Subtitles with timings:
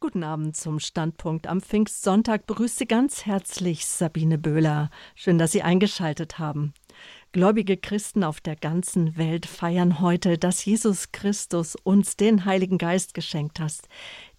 [0.00, 2.46] Guten Abend zum Standpunkt am Pfingstsonntag.
[2.46, 4.90] Begrüße ganz herzlich Sabine Böhler.
[5.16, 6.72] Schön, dass Sie eingeschaltet haben.
[7.32, 13.12] Gläubige Christen auf der ganzen Welt feiern heute, dass Jesus Christus uns den Heiligen Geist
[13.12, 13.72] geschenkt hat.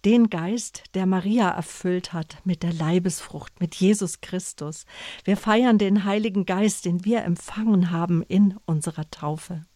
[0.06, 4.86] Den Geist, der Maria erfüllt hat mit der Leibesfrucht, mit Jesus Christus.
[5.24, 9.66] Wir feiern den Heiligen Geist, den wir empfangen haben in unserer Taufe.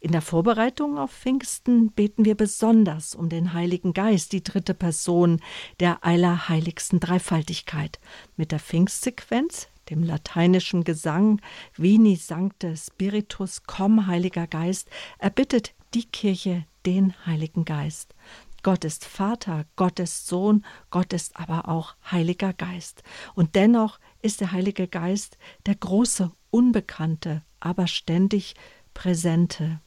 [0.00, 5.40] In der Vorbereitung auf Pfingsten beten wir besonders um den Heiligen Geist, die dritte Person
[5.80, 7.98] der allerheiligsten Dreifaltigkeit.
[8.36, 11.40] Mit der Pfingstsequenz, dem lateinischen Gesang
[11.76, 18.14] Vini Sancte Spiritus, komm Heiliger Geist, erbittet die Kirche den Heiligen Geist.
[18.62, 23.04] Gott ist Vater, Gott ist Sohn, Gott ist aber auch Heiliger Geist.
[23.34, 28.56] Und dennoch ist der Heilige Geist der große, unbekannte, aber ständig
[28.96, 29.78] Präsente.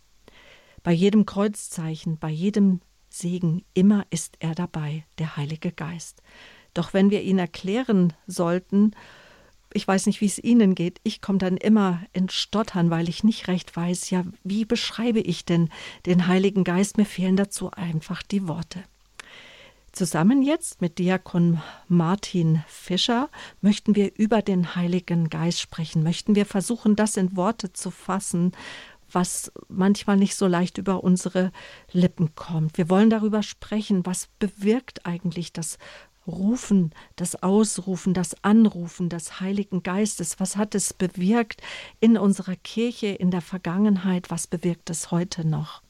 [0.84, 6.22] Bei jedem Kreuzzeichen, bei jedem Segen, immer ist er dabei, der Heilige Geist.
[6.76, 8.92] Doch wenn wir ihn erklären sollten,
[9.74, 13.24] ich weiß nicht, wie es Ihnen geht, ich komme dann immer ins Stottern, weil ich
[13.24, 15.70] nicht recht weiß, ja, wie beschreibe ich denn
[16.06, 16.98] den Heiligen Geist?
[16.98, 18.84] Mir fehlen dazu einfach die Worte.
[19.92, 23.30] Zusammen jetzt mit Diakon Martin Fischer
[23.60, 28.52] möchten wir über den Heiligen Geist sprechen, möchten wir versuchen, das in Worte zu fassen,
[29.12, 31.52] was manchmal nicht so leicht über unsere
[31.92, 32.78] Lippen kommt.
[32.78, 35.78] Wir wollen darüber sprechen, was bewirkt eigentlich das
[36.28, 40.40] Rufen, das Ausrufen, das Anrufen des Heiligen Geistes.
[40.40, 41.62] Was hat es bewirkt
[42.00, 44.30] in unserer Kirche in der Vergangenheit?
[44.30, 45.82] Was bewirkt es heute noch?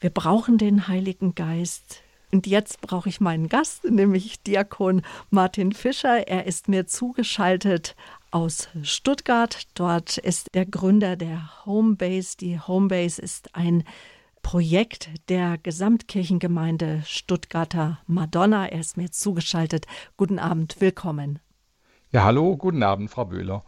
[0.00, 2.02] Wir brauchen den Heiligen Geist.
[2.30, 6.28] Und jetzt brauche ich meinen Gast, nämlich Diakon Martin Fischer.
[6.28, 7.96] Er ist mir zugeschaltet
[8.30, 9.62] aus Stuttgart.
[9.74, 12.36] Dort ist der Gründer der Homebase.
[12.38, 13.84] Die Homebase ist ein
[14.42, 18.66] Projekt der Gesamtkirchengemeinde Stuttgarter Madonna.
[18.66, 19.86] Er ist mir zugeschaltet.
[20.16, 21.38] Guten Abend, willkommen.
[22.10, 23.64] Ja, hallo, guten Abend, Frau Böhler.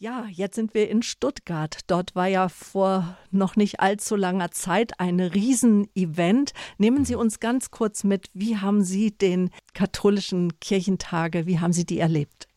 [0.00, 1.80] Ja, jetzt sind wir in Stuttgart.
[1.88, 6.52] Dort war ja vor noch nicht allzu langer Zeit ein Riesenevent.
[6.78, 11.84] Nehmen Sie uns ganz kurz mit, wie haben Sie den katholischen Kirchentage, wie haben Sie
[11.84, 12.47] die erlebt?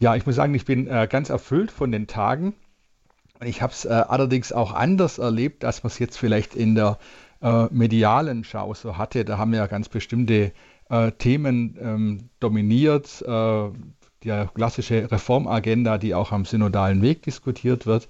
[0.00, 2.54] Ja, ich muss sagen, ich bin äh, ganz erfüllt von den Tagen.
[3.44, 6.98] Ich habe es äh, allerdings auch anders erlebt, als man es jetzt vielleicht in der
[7.42, 9.24] äh, medialen Schau so hatte.
[9.24, 10.52] Da haben ja ganz bestimmte
[10.88, 13.22] äh, Themen ähm, dominiert.
[13.22, 13.70] Äh,
[14.24, 18.08] die klassische Reformagenda, die auch am synodalen Weg diskutiert wird.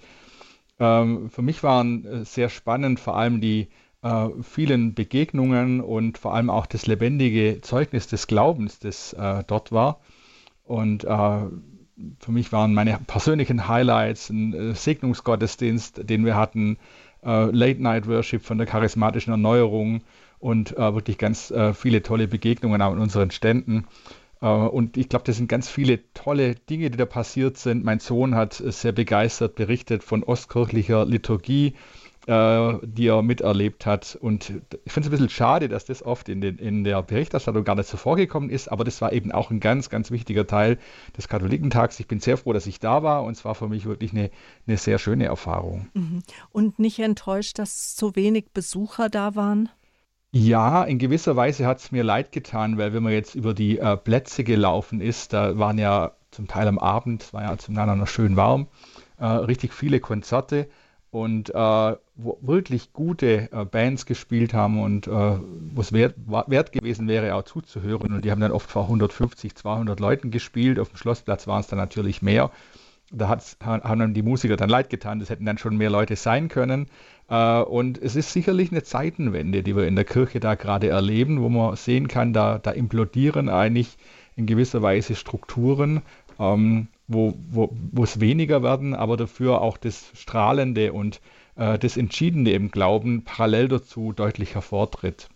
[0.78, 3.68] Ähm, für mich waren äh, sehr spannend vor allem die
[4.42, 9.16] vielen Begegnungen und vor allem auch das lebendige Zeugnis des Glaubens, das
[9.48, 9.98] dort war.
[10.62, 11.04] Und
[12.20, 16.78] für mich waren meine persönlichen Highlights ein äh, Segnungsgottesdienst, den wir hatten,
[17.24, 20.02] äh, Late Night Worship von der charismatischen Erneuerung
[20.38, 23.86] und äh, wirklich ganz viele tolle Begegnungen auch in unseren Ständen.
[24.40, 27.82] Und ich glaube, das sind ganz viele tolle Dinge, die da passiert sind.
[27.82, 31.74] Mein Sohn hat sehr begeistert berichtet von ostkirchlicher Liturgie
[32.28, 34.16] äh, die er miterlebt hat.
[34.20, 34.52] Und
[34.84, 37.74] ich finde es ein bisschen schade, dass das oft in, den, in der Berichterstattung gar
[37.74, 40.78] nicht so vorgekommen ist, aber das war eben auch ein ganz, ganz wichtiger Teil
[41.16, 41.98] des Katholikentags.
[42.00, 44.30] Ich bin sehr froh, dass ich da war und es war für mich wirklich eine,
[44.66, 45.88] eine sehr schöne Erfahrung.
[45.94, 46.22] Mhm.
[46.52, 49.70] Und nicht enttäuscht, dass so wenig Besucher da waren?
[50.30, 53.78] Ja, in gewisser Weise hat es mir leid getan, weil wenn man jetzt über die
[53.78, 57.74] äh, Plätze gelaufen ist, da waren ja zum Teil am Abend, es war ja zum
[57.74, 58.66] Teil noch schön warm,
[59.18, 60.68] äh, richtig viele Konzerte
[61.10, 66.72] und äh, wo wirklich gute äh, Bands gespielt haben und äh, wo es wert, wert,
[66.72, 68.12] gewesen wäre, auch zuzuhören.
[68.12, 70.78] Und die haben dann oft vor 150, 200 Leuten gespielt.
[70.78, 72.50] Auf dem Schlossplatz waren es dann natürlich mehr.
[73.10, 73.28] Da
[73.60, 76.88] haben dann die Musiker dann leid getan, das hätten dann schon mehr Leute sein können.
[77.30, 81.40] Äh, und es ist sicherlich eine Zeitenwende, die wir in der Kirche da gerade erleben,
[81.40, 83.96] wo man sehen kann, da, da implodieren eigentlich
[84.36, 86.02] in gewisser Weise Strukturen.
[86.38, 91.20] Ähm, wo, es weniger werden, aber dafür auch das Strahlende und
[91.56, 95.28] äh, das Entschiedene im Glauben parallel dazu deutlich hervortritt.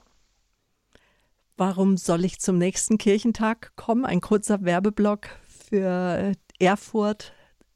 [1.56, 4.04] Warum soll ich zum nächsten Kirchentag kommen?
[4.04, 7.32] Ein kurzer Werbeblock für Erfurt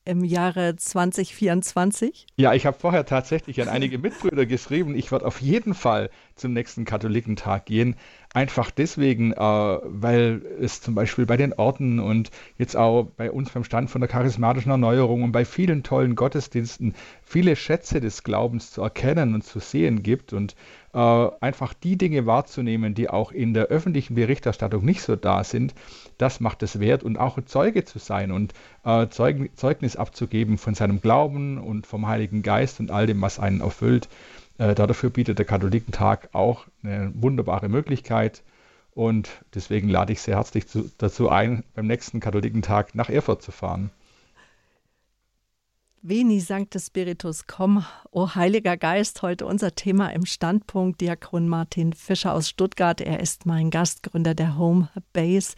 [0.06, 2.26] im Jahre 2024?
[2.36, 6.52] Ja, ich habe vorher tatsächlich an einige Mitbrüder geschrieben, ich werde auf jeden Fall zum
[6.52, 7.96] nächsten Katholikentag gehen.
[8.36, 13.48] Einfach deswegen, äh, weil es zum Beispiel bei den Orten und jetzt auch bei uns
[13.48, 16.94] beim Stand von der charismatischen Erneuerung und bei vielen tollen Gottesdiensten
[17.24, 20.54] viele Schätze des Glaubens zu erkennen und zu sehen gibt und
[20.92, 25.74] äh, einfach die Dinge wahrzunehmen, die auch in der öffentlichen Berichterstattung nicht so da sind,
[26.18, 28.52] das macht es wert und auch Zeuge zu sein und
[28.84, 33.38] äh, Zeug Zeugnis abzugeben von seinem Glauben und vom Heiligen Geist und all dem, was
[33.38, 34.10] einen erfüllt.
[34.58, 38.42] Äh, dafür bietet der Katholikentag auch eine wunderbare Möglichkeit.
[38.92, 43.52] Und deswegen lade ich sehr herzlich zu, dazu ein, beim nächsten Katholikentag nach Erfurt zu
[43.52, 43.90] fahren.
[46.08, 51.00] Veni Sancte Spiritus, komm, o Heiliger Geist, heute unser Thema im Standpunkt.
[51.00, 55.56] Diakon Martin Fischer aus Stuttgart, er ist mein Gastgründer der Home Base.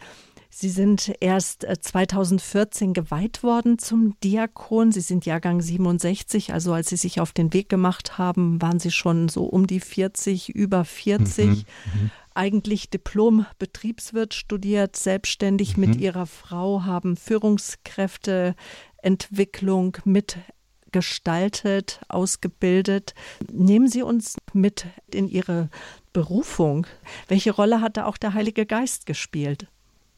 [0.51, 4.91] Sie sind erst 2014 äh, geweiht worden zum Diakon.
[4.91, 8.89] Sie sind Jahrgang 67, also als Sie sich auf den Weg gemacht haben, waren Sie
[8.89, 11.45] schon so um die 40, über 40.
[11.45, 12.09] Mhm, mhm.
[12.33, 15.81] Eigentlich Diplom-Betriebswirt studiert, selbstständig mhm.
[15.81, 23.13] mit Ihrer Frau, haben Führungskräfteentwicklung mitgestaltet, ausgebildet.
[23.51, 25.69] Nehmen Sie uns mit in Ihre
[26.11, 26.87] Berufung.
[27.27, 29.67] Welche Rolle hat da auch der Heilige Geist gespielt?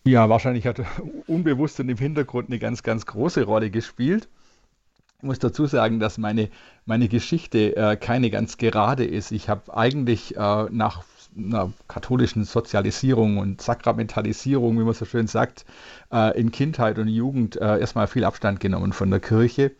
[0.03, 0.81] Ja, wahrscheinlich hat
[1.27, 4.27] unbewusst und im Hintergrund eine ganz, ganz große Rolle gespielt.
[5.17, 6.49] Ich muss dazu sagen, dass meine,
[6.85, 9.31] meine Geschichte äh, keine ganz gerade ist.
[9.31, 11.03] Ich habe eigentlich äh, nach
[11.37, 15.65] einer katholischen Sozialisierung und Sakramentalisierung, wie man so schön sagt,
[16.11, 19.71] äh, in Kindheit und Jugend äh, erstmal viel Abstand genommen von der Kirche.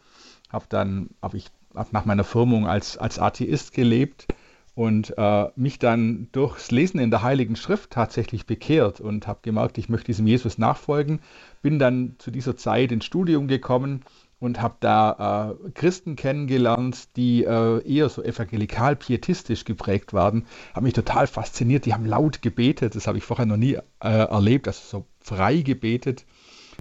[0.52, 4.28] Habe dann, habe ich hab nach meiner Firmung als, als Atheist gelebt
[4.74, 9.78] und äh, mich dann durchs Lesen in der Heiligen Schrift tatsächlich bekehrt und habe gemerkt,
[9.78, 11.20] ich möchte diesem Jesus nachfolgen.
[11.62, 14.04] Bin dann zu dieser Zeit ins Studium gekommen
[14.40, 20.46] und habe da äh, Christen kennengelernt, die äh, eher so evangelikal-pietistisch geprägt waren.
[20.74, 21.86] Habe mich total fasziniert.
[21.86, 25.58] Die haben laut gebetet, das habe ich vorher noch nie äh, erlebt, also so frei
[25.58, 26.26] gebetet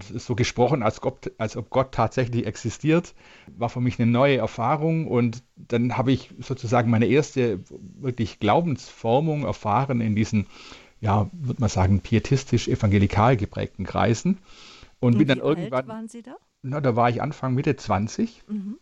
[0.03, 3.15] so gesprochen, als ob, als ob Gott tatsächlich existiert,
[3.57, 7.61] war für mich eine neue Erfahrung und dann habe ich sozusagen meine erste
[8.01, 10.47] wirklich Glaubensformung erfahren in diesen,
[11.01, 14.39] ja, würde man sagen, pietistisch-evangelikal geprägten Kreisen.
[15.01, 15.89] Und, und bin dann irgendwann.
[15.89, 16.37] waren Sie da?
[16.63, 18.79] Na, da war ich Anfang, Mitte 20 mhm.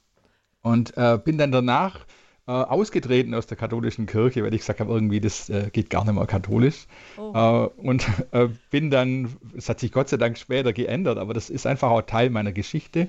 [0.63, 2.07] und äh, bin dann danach
[2.49, 6.05] äh, ausgetreten aus der katholischen Kirche, weil ich gesagt habe, irgendwie, das äh, geht gar
[6.07, 6.87] nicht mehr katholisch.
[7.19, 7.33] Oh.
[7.35, 11.51] Äh, und äh, bin dann, es hat sich Gott sei Dank später geändert, aber das
[11.51, 13.09] ist einfach auch Teil meiner Geschichte.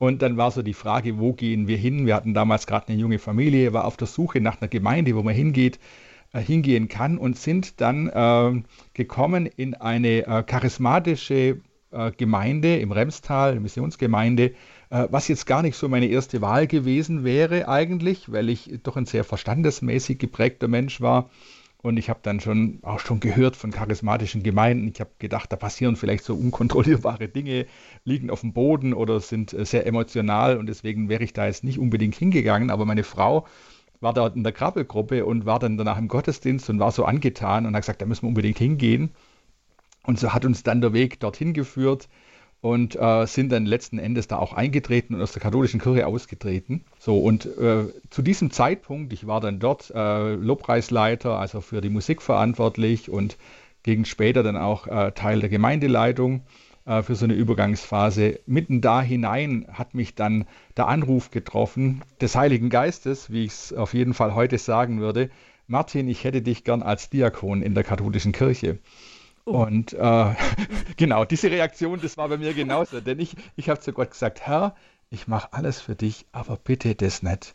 [0.00, 2.04] Und dann war so die Frage, wo gehen wir hin?
[2.04, 5.22] Wir hatten damals gerade eine junge Familie, war auf der Suche nach einer Gemeinde, wo
[5.22, 5.78] man hingeht,
[6.32, 8.62] äh, hingehen kann und sind dann äh,
[8.92, 11.60] gekommen in eine charismatische
[12.16, 14.54] Gemeinde im Remstal, Missionsgemeinde, äh,
[15.10, 19.06] was jetzt gar nicht so meine erste Wahl gewesen wäre eigentlich, weil ich doch ein
[19.06, 21.30] sehr verstandesmäßig geprägter Mensch war.
[21.82, 24.88] Und ich habe dann schon auch schon gehört von charismatischen Gemeinden.
[24.88, 27.66] Ich habe gedacht, da passieren vielleicht so unkontrollierbare Dinge,
[28.04, 31.64] liegen auf dem Boden oder sind äh, sehr emotional und deswegen wäre ich da jetzt
[31.64, 32.70] nicht unbedingt hingegangen.
[32.70, 33.46] Aber meine Frau
[34.00, 37.66] war dort in der Krabbelgruppe und war dann danach im Gottesdienst und war so angetan
[37.66, 39.10] und hat gesagt, da müssen wir unbedingt hingehen.
[40.04, 42.08] Und so hat uns dann der Weg dorthin geführt
[42.64, 46.86] und äh, sind dann letzten Endes da auch eingetreten und aus der katholischen Kirche ausgetreten.
[46.98, 51.90] So, und äh, zu diesem Zeitpunkt, ich war dann dort äh, Lobpreisleiter, also für die
[51.90, 53.36] Musik verantwortlich und
[53.82, 56.40] gegen später dann auch äh, Teil der Gemeindeleitung
[56.86, 58.40] äh, für so eine Übergangsphase.
[58.46, 60.46] Mitten da hinein hat mich dann
[60.78, 65.28] der Anruf getroffen des Heiligen Geistes, wie ich es auf jeden Fall heute sagen würde.
[65.66, 68.78] Martin, ich hätte dich gern als Diakon in der katholischen Kirche.
[69.46, 69.62] Oh.
[69.62, 70.34] Und äh,
[70.96, 73.00] genau, diese Reaktion, das war bei mir genauso.
[73.00, 74.74] Denn ich, ich habe zu Gott gesagt, Herr,
[75.10, 77.54] ich mache alles für dich, aber bitte das nicht.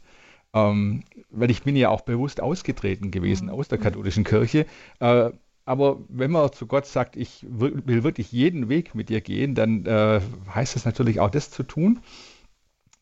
[0.53, 3.53] Ähm, weil ich bin ja auch bewusst ausgetreten gewesen mhm.
[3.53, 4.65] aus der katholischen Kirche.
[4.99, 5.31] Äh,
[5.65, 9.85] aber wenn man zu Gott sagt, ich will wirklich jeden Weg mit dir gehen, dann
[9.85, 10.19] äh,
[10.53, 11.99] heißt das natürlich auch das zu tun.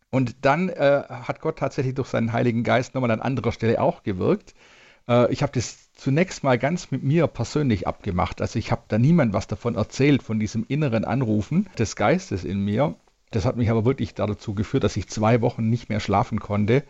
[0.09, 4.03] Und dann äh, hat Gott tatsächlich durch seinen Heiligen Geist nochmal an anderer Stelle auch
[4.03, 4.53] gewirkt.
[5.07, 8.39] Äh, ich habe das zunächst mal ganz mit mir persönlich abgemacht.
[8.41, 12.63] Also ich habe da niemand was davon erzählt, von diesem inneren Anrufen des Geistes in
[12.63, 12.95] mir.
[13.31, 16.83] Das hat mich aber wirklich dazu geführt, dass ich zwei Wochen nicht mehr schlafen konnte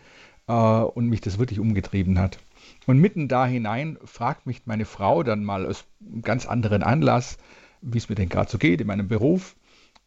[0.46, 2.38] äh, und mich das wirklich umgetrieben hat.
[2.86, 7.38] Und mitten da hinein fragt mich meine Frau dann mal aus einem ganz anderen Anlass,
[7.80, 9.56] wie es mir denn gerade so geht in meinem Beruf.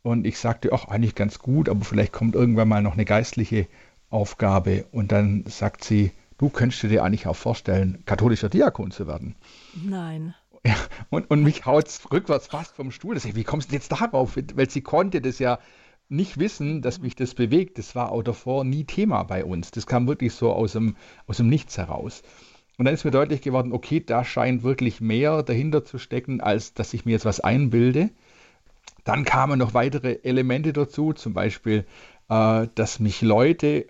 [0.03, 3.67] Und ich sagte, ach, eigentlich ganz gut, aber vielleicht kommt irgendwann mal noch eine geistliche
[4.09, 4.85] Aufgabe.
[4.91, 9.35] Und dann sagt sie, du könntest dir eigentlich auch vorstellen, katholischer Diakon zu werden.
[9.73, 10.33] Nein.
[10.65, 10.75] Ja,
[11.09, 13.15] und, und mich haut es rückwärts fast vom Stuhl.
[13.15, 14.37] Ich, wie kommst du denn jetzt darauf?
[14.55, 15.59] Weil sie konnte das ja
[16.09, 17.77] nicht wissen, dass mich das bewegt.
[17.77, 19.71] Das war auch davor nie Thema bei uns.
[19.71, 20.95] Das kam wirklich so aus dem,
[21.27, 22.23] aus dem Nichts heraus.
[22.77, 26.73] Und dann ist mir deutlich geworden, okay, da scheint wirklich mehr dahinter zu stecken, als
[26.73, 28.09] dass ich mir jetzt was einbilde.
[29.03, 31.85] Dann kamen noch weitere Elemente dazu, zum Beispiel,
[32.29, 33.87] äh, dass mich Leute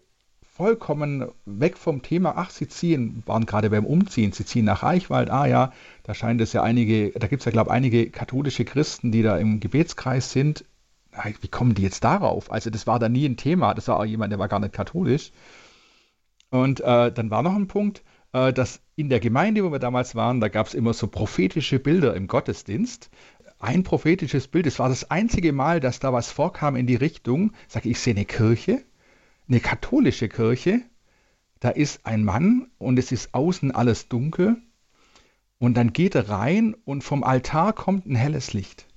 [0.51, 5.29] vollkommen weg vom Thema, ach, sie ziehen, waren gerade beim Umziehen, sie ziehen nach Reichwald,
[5.29, 5.71] ah ja,
[6.03, 9.23] da scheint es ja einige, da gibt es ja, glaube ich, einige katholische Christen, die
[9.23, 10.65] da im Gebetskreis sind.
[11.41, 12.51] Wie kommen die jetzt darauf?
[12.51, 14.73] Also das war da nie ein Thema, das war auch jemand, der war gar nicht
[14.73, 15.31] katholisch.
[16.49, 18.03] Und äh, dann war noch ein Punkt,
[18.33, 21.79] äh, dass in der Gemeinde, wo wir damals waren, da gab es immer so prophetische
[21.79, 23.09] Bilder im Gottesdienst.
[23.59, 27.53] Ein prophetisches Bild, es war das einzige Mal, dass da was vorkam in die Richtung,
[27.67, 28.83] sage ich, sehe eine Kirche,
[29.47, 30.81] eine katholische Kirche,
[31.59, 34.57] da ist ein Mann und es ist außen alles dunkel
[35.59, 38.87] und dann geht er rein und vom Altar kommt ein helles Licht.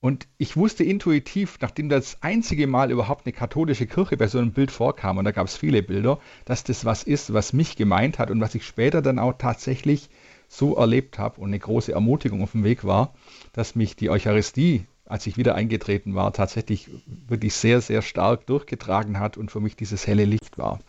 [0.00, 4.52] Und ich wusste intuitiv, nachdem das einzige Mal überhaupt eine katholische Kirche bei so einem
[4.52, 8.18] Bild vorkam, und da gab es viele Bilder, dass das was ist, was mich gemeint
[8.18, 10.08] hat und was ich später dann auch tatsächlich
[10.46, 13.14] so erlebt habe und eine große Ermutigung auf dem Weg war,
[13.52, 16.88] dass mich die Eucharistie, als ich wieder eingetreten war, tatsächlich
[17.28, 20.80] wirklich sehr, sehr stark durchgetragen hat und für mich dieses helle Licht war.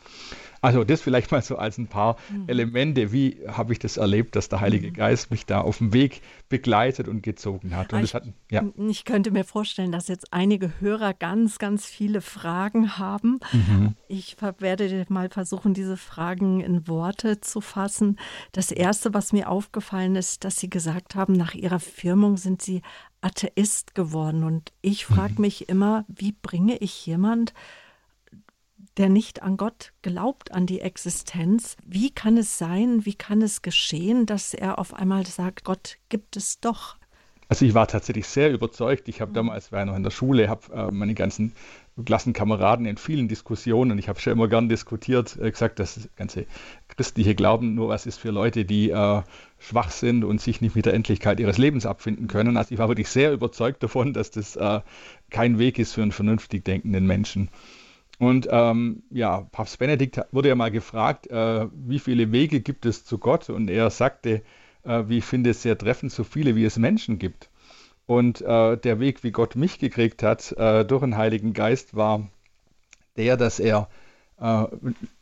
[0.62, 2.46] Also das vielleicht mal so als ein paar mhm.
[2.48, 4.94] Elemente, wie habe ich das erlebt, dass der Heilige mhm.
[4.94, 7.94] Geist mich da auf dem Weg begleitet und gezogen hat.
[7.94, 8.64] Und ich, hat, ja.
[8.90, 13.40] ich könnte mir vorstellen, dass jetzt einige Hörer ganz, ganz viele Fragen haben.
[13.52, 13.96] Mhm.
[14.08, 18.18] Ich werde mal versuchen, diese Fragen in Worte zu fassen.
[18.52, 22.82] Das Erste, was mir aufgefallen ist, dass Sie gesagt haben, nach Ihrer Firmung sind Sie
[23.22, 24.44] Atheist geworden.
[24.44, 25.42] Und ich frage mhm.
[25.42, 27.54] mich immer, wie bringe ich jemand
[29.00, 31.78] der nicht an Gott glaubt, an die Existenz.
[31.86, 36.36] Wie kann es sein, wie kann es geschehen, dass er auf einmal sagt, Gott gibt
[36.36, 36.98] es doch?
[37.48, 39.08] Also ich war tatsächlich sehr überzeugt.
[39.08, 39.36] Ich habe mhm.
[39.36, 41.54] damals, war noch in der Schule, habe äh, meine ganzen
[42.06, 46.46] Klassenkameraden in vielen Diskussionen, ich habe schon immer gern diskutiert, äh, gesagt, dass das ganze
[46.90, 49.22] christliche Glauben nur was ist für Leute, die äh,
[49.58, 52.58] schwach sind und sich nicht mit der Endlichkeit ihres Lebens abfinden können.
[52.58, 54.82] Also ich war wirklich sehr überzeugt davon, dass das äh,
[55.30, 57.50] kein Weg ist für einen vernünftig denkenden Menschen.
[58.20, 63.06] Und ähm, ja, Papst Benedikt wurde ja mal gefragt, äh, wie viele Wege gibt es
[63.06, 63.50] zu Gott?
[63.50, 64.44] Und er sagte,
[64.84, 67.50] äh, wie ich finde es sehr treffend, so viele wie es Menschen gibt.
[68.06, 72.28] Und äh, der Weg, wie Gott mich gekriegt hat äh, durch den Heiligen Geist, war
[73.16, 73.88] der, dass er,
[74.42, 74.66] äh,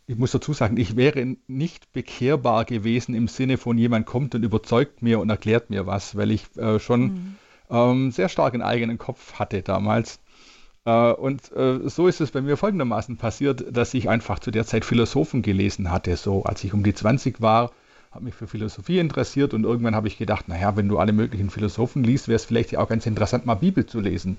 [0.07, 4.43] ich muss dazu sagen, ich wäre nicht bekehrbar gewesen im Sinne von jemand kommt und
[4.43, 7.35] überzeugt mir und erklärt mir was, weil ich äh, schon mhm.
[7.69, 10.19] ähm, sehr stark einen eigenen Kopf hatte damals.
[10.87, 14.65] Äh, und äh, so ist es bei mir folgendermaßen passiert, dass ich einfach zu der
[14.65, 16.15] Zeit Philosophen gelesen hatte.
[16.15, 17.71] So als ich um die 20 war,
[18.11, 21.49] habe mich für Philosophie interessiert und irgendwann habe ich gedacht, naja, wenn du alle möglichen
[21.49, 24.37] Philosophen liest, wäre es vielleicht ja auch ganz interessant, mal Bibel zu lesen.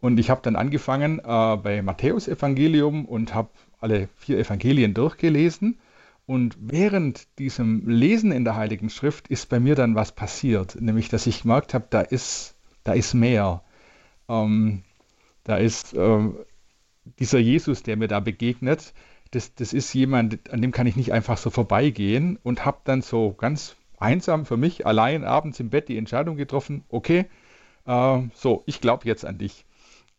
[0.00, 3.48] Und ich habe dann angefangen äh, bei Matthäus Evangelium und habe
[3.80, 5.78] alle vier Evangelien durchgelesen.
[6.26, 11.08] Und während diesem Lesen in der Heiligen Schrift ist bei mir dann was passiert, nämlich
[11.08, 13.62] dass ich gemerkt habe, da ist, da ist mehr.
[14.28, 14.82] Ähm,
[15.48, 16.18] da ist äh,
[17.18, 18.92] dieser Jesus, der mir da begegnet,
[19.30, 23.00] das, das ist jemand, an dem kann ich nicht einfach so vorbeigehen und habe dann
[23.00, 27.26] so ganz einsam für mich allein abends im Bett die Entscheidung getroffen, okay,
[27.86, 29.64] äh, so, ich glaube jetzt an dich.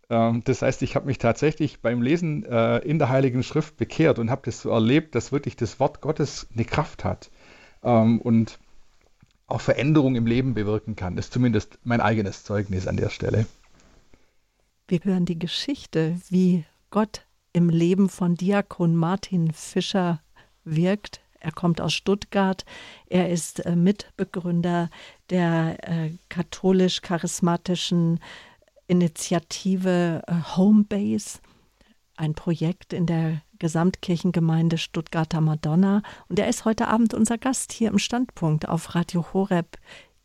[0.10, 4.18] Äh, das heißt, ich habe mich tatsächlich beim Lesen äh, in der Heiligen Schrift bekehrt
[4.18, 7.30] und habe das so erlebt, dass wirklich das Wort Gottes eine Kraft hat
[7.84, 8.58] ähm, und
[9.46, 11.16] auch Veränderung im Leben bewirken kann.
[11.16, 13.46] Das ist zumindest mein eigenes Zeugnis an der Stelle.
[14.90, 17.22] Wir hören die Geschichte, wie Gott
[17.54, 20.20] im Leben von Diakon Martin Fischer
[20.64, 21.22] wirkt.
[21.40, 22.66] Er kommt aus Stuttgart.
[23.06, 24.90] Er ist äh, Mitbegründer
[25.30, 28.20] der äh, katholisch-charismatischen
[28.88, 31.38] Initiative äh, Homebase,
[32.16, 36.02] ein Projekt in der Gesamtkirchengemeinde Stuttgarter Madonna.
[36.30, 39.78] Und er ist heute Abend unser Gast hier im Standpunkt auf Radio Horeb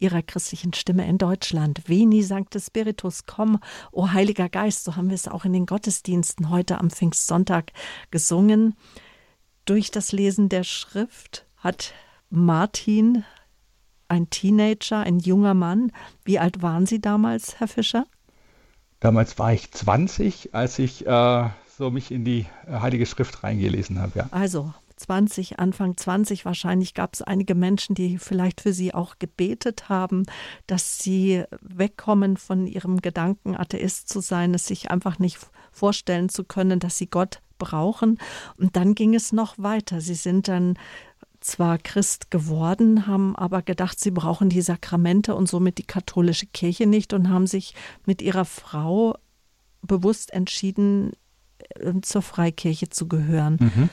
[0.04, 1.88] ihrer christlichen Stimme in Deutschland.
[1.88, 3.58] Veni Sancte Spiritus, komm,
[3.90, 7.72] o Heiliger Geist, so haben wir es auch in den Gottesdiensten heute am Pfingstsonntag
[8.10, 8.76] gesungen.
[9.64, 11.94] Durch das Lesen der Schrift hat
[12.28, 13.24] Martin,
[14.08, 15.90] ein Teenager, ein junger Mann,
[16.22, 18.06] wie alt waren Sie damals, Herr Fischer?
[19.00, 23.98] Damals war ich 20, als ich äh, so mich in die äh, Heilige Schrift reingelesen
[23.98, 24.18] habe.
[24.18, 24.28] Ja.
[24.32, 29.88] Also 20, Anfang 20 wahrscheinlich gab es einige Menschen, die vielleicht für sie auch gebetet
[29.88, 30.24] haben,
[30.66, 35.38] dass sie wegkommen von ihrem Gedanken, Atheist zu sein, es sich einfach nicht
[35.72, 38.18] vorstellen zu können, dass sie Gott brauchen.
[38.56, 40.00] Und dann ging es noch weiter.
[40.00, 40.78] Sie sind dann
[41.40, 46.86] zwar Christ geworden, haben aber gedacht, sie brauchen die Sakramente und somit die katholische Kirche
[46.86, 47.74] nicht und haben sich
[48.06, 49.16] mit ihrer Frau
[49.82, 51.12] bewusst entschieden,
[51.58, 53.58] äh, zur Freikirche zu gehören.
[53.60, 53.90] Mhm.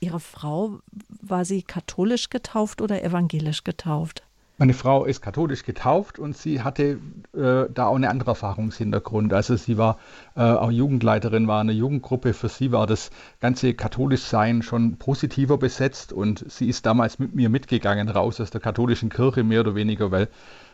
[0.00, 0.80] Ihre Frau,
[1.22, 4.22] war sie katholisch getauft oder evangelisch getauft?
[4.58, 6.98] Meine Frau ist katholisch getauft und sie hatte
[7.34, 9.34] äh, da auch einen anderen Erfahrungshintergrund.
[9.34, 9.98] Also sie war
[10.34, 12.32] äh, auch Jugendleiterin, war eine Jugendgruppe.
[12.32, 13.10] Für sie war das
[13.40, 18.62] ganze Katholischsein schon positiver besetzt und sie ist damals mit mir mitgegangen raus aus der
[18.62, 20.28] katholischen Kirche mehr oder weniger, weil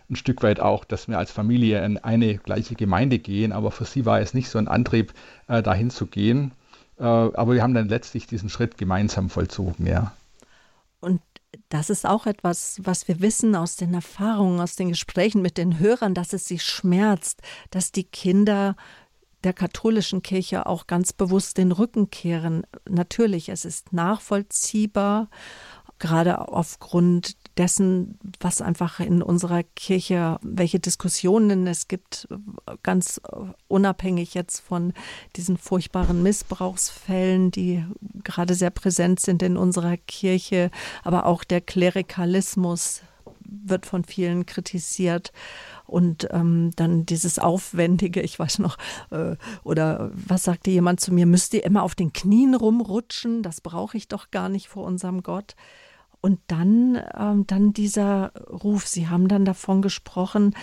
[0.08, 3.50] ein Stück weit auch, dass wir als Familie in eine gleiche Gemeinde gehen.
[3.50, 5.12] Aber für sie war es nicht so ein Antrieb,
[5.48, 6.52] äh, dahin zu gehen.
[7.02, 10.12] Äh, aber wir haben dann letztlich diesen Schritt gemeinsam vollzogen, ja.
[11.00, 11.20] Und
[11.68, 15.80] das ist auch etwas, was wir wissen aus den Erfahrungen, aus den Gesprächen mit den
[15.80, 18.76] Hörern, dass es sie schmerzt, dass die Kinder
[19.42, 22.62] der katholischen Kirche auch ganz bewusst den Rücken kehren.
[22.88, 25.28] Natürlich, es ist nachvollziehbar,
[25.98, 32.28] gerade aufgrund dessen, was einfach in unserer Kirche, welche Diskussionen es gibt,
[32.82, 33.20] ganz
[33.68, 34.92] unabhängig jetzt von
[35.36, 37.84] diesen furchtbaren Missbrauchsfällen, die
[38.24, 40.70] gerade sehr präsent sind in unserer Kirche,
[41.02, 43.02] aber auch der Klerikalismus
[43.44, 45.32] wird von vielen kritisiert.
[45.86, 48.78] Und ähm, dann dieses Aufwendige, ich weiß noch,
[49.10, 53.60] äh, oder was sagte jemand zu mir, müsst ihr immer auf den Knien rumrutschen, das
[53.60, 55.54] brauche ich doch gar nicht vor unserem Gott.
[56.22, 58.86] Und dann, ähm, dann dieser Ruf.
[58.86, 60.54] Sie haben dann davon gesprochen,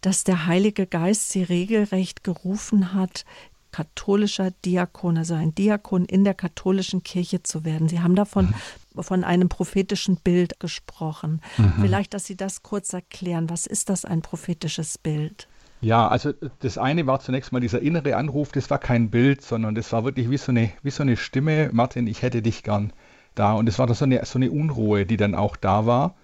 [0.00, 3.24] dass der Heilige Geist Sie regelrecht gerufen hat,
[3.72, 7.88] katholischer Diakon, also ein Diakon in der katholischen Kirche zu werden.
[7.88, 8.54] Sie haben davon
[8.94, 9.02] mhm.
[9.02, 11.42] von einem prophetischen Bild gesprochen.
[11.56, 11.74] Mhm.
[11.80, 13.50] Vielleicht, dass Sie das kurz erklären.
[13.50, 15.48] Was ist das ein prophetisches Bild?
[15.80, 19.74] Ja, also das eine war zunächst mal dieser innere Anruf, das war kein Bild, sondern
[19.74, 22.92] das war wirklich wie so eine, wie so eine Stimme, Martin, ich hätte dich gern
[23.38, 23.52] da.
[23.52, 26.14] Und es war so eine, so eine Unruhe, die dann auch da war.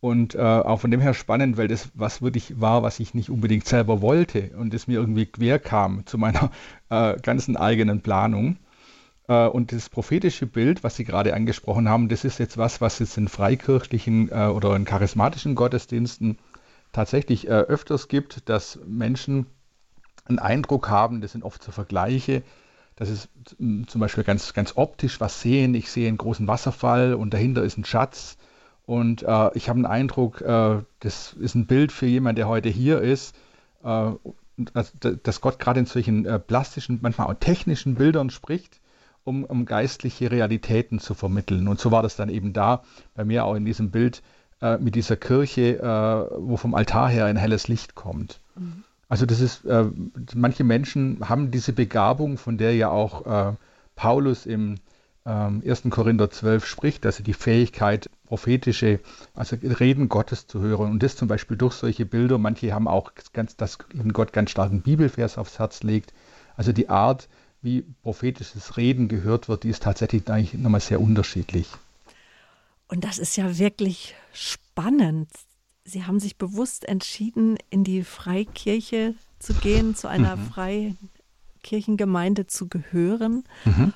[0.00, 3.28] Und äh, auch von dem her spannend, weil das was wirklich war, was ich nicht
[3.28, 6.50] unbedingt selber wollte und es mir irgendwie quer kam zu meiner
[6.88, 8.56] äh, ganzen eigenen Planung.
[9.28, 12.98] Äh, und das prophetische Bild, was Sie gerade angesprochen haben, das ist jetzt was, was
[12.98, 16.38] jetzt in freikirchlichen äh, oder in charismatischen Gottesdiensten
[16.92, 19.46] tatsächlich äh, öfters gibt, dass Menschen
[20.24, 22.42] einen Eindruck haben, das sind oft so Vergleiche,
[23.00, 25.74] das ist zum Beispiel ganz, ganz optisch was sehen.
[25.74, 28.36] Ich sehe einen großen Wasserfall und dahinter ist ein Schatz.
[28.84, 32.68] Und äh, ich habe einen Eindruck, äh, das ist ein Bild für jemanden, der heute
[32.68, 33.34] hier ist,
[33.84, 34.10] äh,
[35.22, 38.80] dass Gott gerade in solchen äh, plastischen, manchmal auch technischen Bildern spricht,
[39.24, 41.68] um, um, geistliche Realitäten zu vermitteln.
[41.68, 42.82] Und so war das dann eben da,
[43.14, 44.22] bei mir auch in diesem Bild
[44.60, 48.40] äh, mit dieser Kirche, äh, wo vom Altar her ein helles Licht kommt.
[48.56, 48.84] Mhm.
[49.10, 49.86] Also das ist, äh,
[50.34, 53.56] manche Menschen haben diese Begabung, von der ja auch äh,
[53.96, 54.76] Paulus im
[55.26, 55.82] äh, 1.
[55.90, 59.00] Korinther 12 spricht, also die Fähigkeit, prophetische,
[59.34, 60.92] also Reden Gottes zu hören.
[60.92, 62.38] Und das zum Beispiel durch solche Bilder.
[62.38, 66.14] Manche haben auch ganz, dass ihnen Gott ganz starken Bibelvers aufs Herz legt.
[66.56, 67.28] Also die Art,
[67.62, 71.66] wie prophetisches Reden gehört wird, die ist tatsächlich eigentlich nochmal sehr unterschiedlich.
[72.86, 75.28] Und das ist ja wirklich spannend,
[75.90, 80.96] Sie haben sich bewusst entschieden, in die Freikirche zu gehen, zu einer mhm.
[81.62, 83.42] Freikirchengemeinde zu gehören.
[83.64, 83.92] Mhm.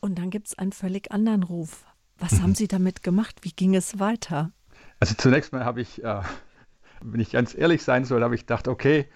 [0.00, 1.84] Und dann gibt es einen völlig anderen Ruf.
[2.18, 2.42] Was mhm.
[2.42, 3.40] haben Sie damit gemacht?
[3.42, 4.50] Wie ging es weiter?
[4.98, 6.22] Also zunächst mal habe ich, äh,
[7.02, 9.06] wenn ich ganz ehrlich sein soll, habe ich gedacht, okay,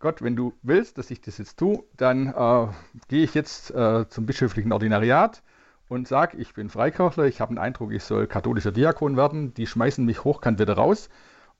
[0.00, 2.66] Gott, wenn du willst, dass ich das jetzt tue, dann äh,
[3.06, 5.42] gehe ich jetzt äh, zum bischöflichen Ordinariat
[5.90, 9.66] und sage, ich bin Freikirchler, ich habe den Eindruck, ich soll katholischer Diakon werden, die
[9.66, 11.10] schmeißen mich hochkant wieder raus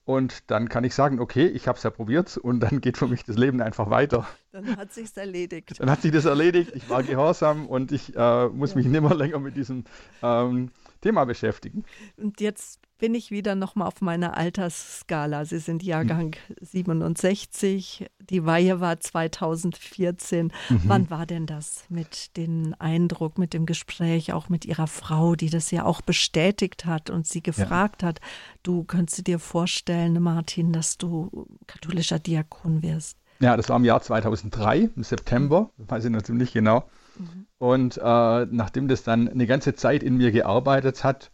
[0.05, 3.09] und dann kann ich sagen, okay, ich habe es ja probiert und dann geht für
[3.09, 4.27] mich das Leben einfach weiter.
[4.53, 5.81] Dann hat sich's erledigt.
[5.81, 8.77] Dann hat sich das erledigt, ich war gehorsam und ich äh, muss ja.
[8.77, 9.85] mich nicht mehr länger mit diesem
[10.23, 11.85] ähm, Thema beschäftigen.
[12.17, 15.45] Und jetzt bin ich wieder nochmal auf meiner Altersskala.
[15.45, 16.55] Sie sind Jahrgang mhm.
[16.61, 20.53] 67, die Weihe war 2014.
[20.69, 20.81] Mhm.
[20.85, 25.51] Wann war denn das mit dem Eindruck, mit dem Gespräch, auch mit Ihrer Frau, die
[25.51, 28.09] das ja auch bestätigt hat und Sie gefragt ja.
[28.09, 28.21] hat,
[28.63, 33.17] du könntest dir vorstellen, Martin, dass du katholischer Diakon wirst?
[33.41, 36.85] Ja, das war im Jahr 2003, im September, weiß ich natürlich nicht genau.
[37.19, 37.47] Mhm.
[37.59, 41.31] Und äh, nachdem das dann eine ganze Zeit in mir gearbeitet hat,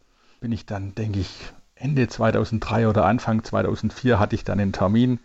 [0.46, 1.28] bin ich dann, denke ich,
[1.74, 5.18] Ende 2003 oder Anfang 2004 hatte ich dann einen Termin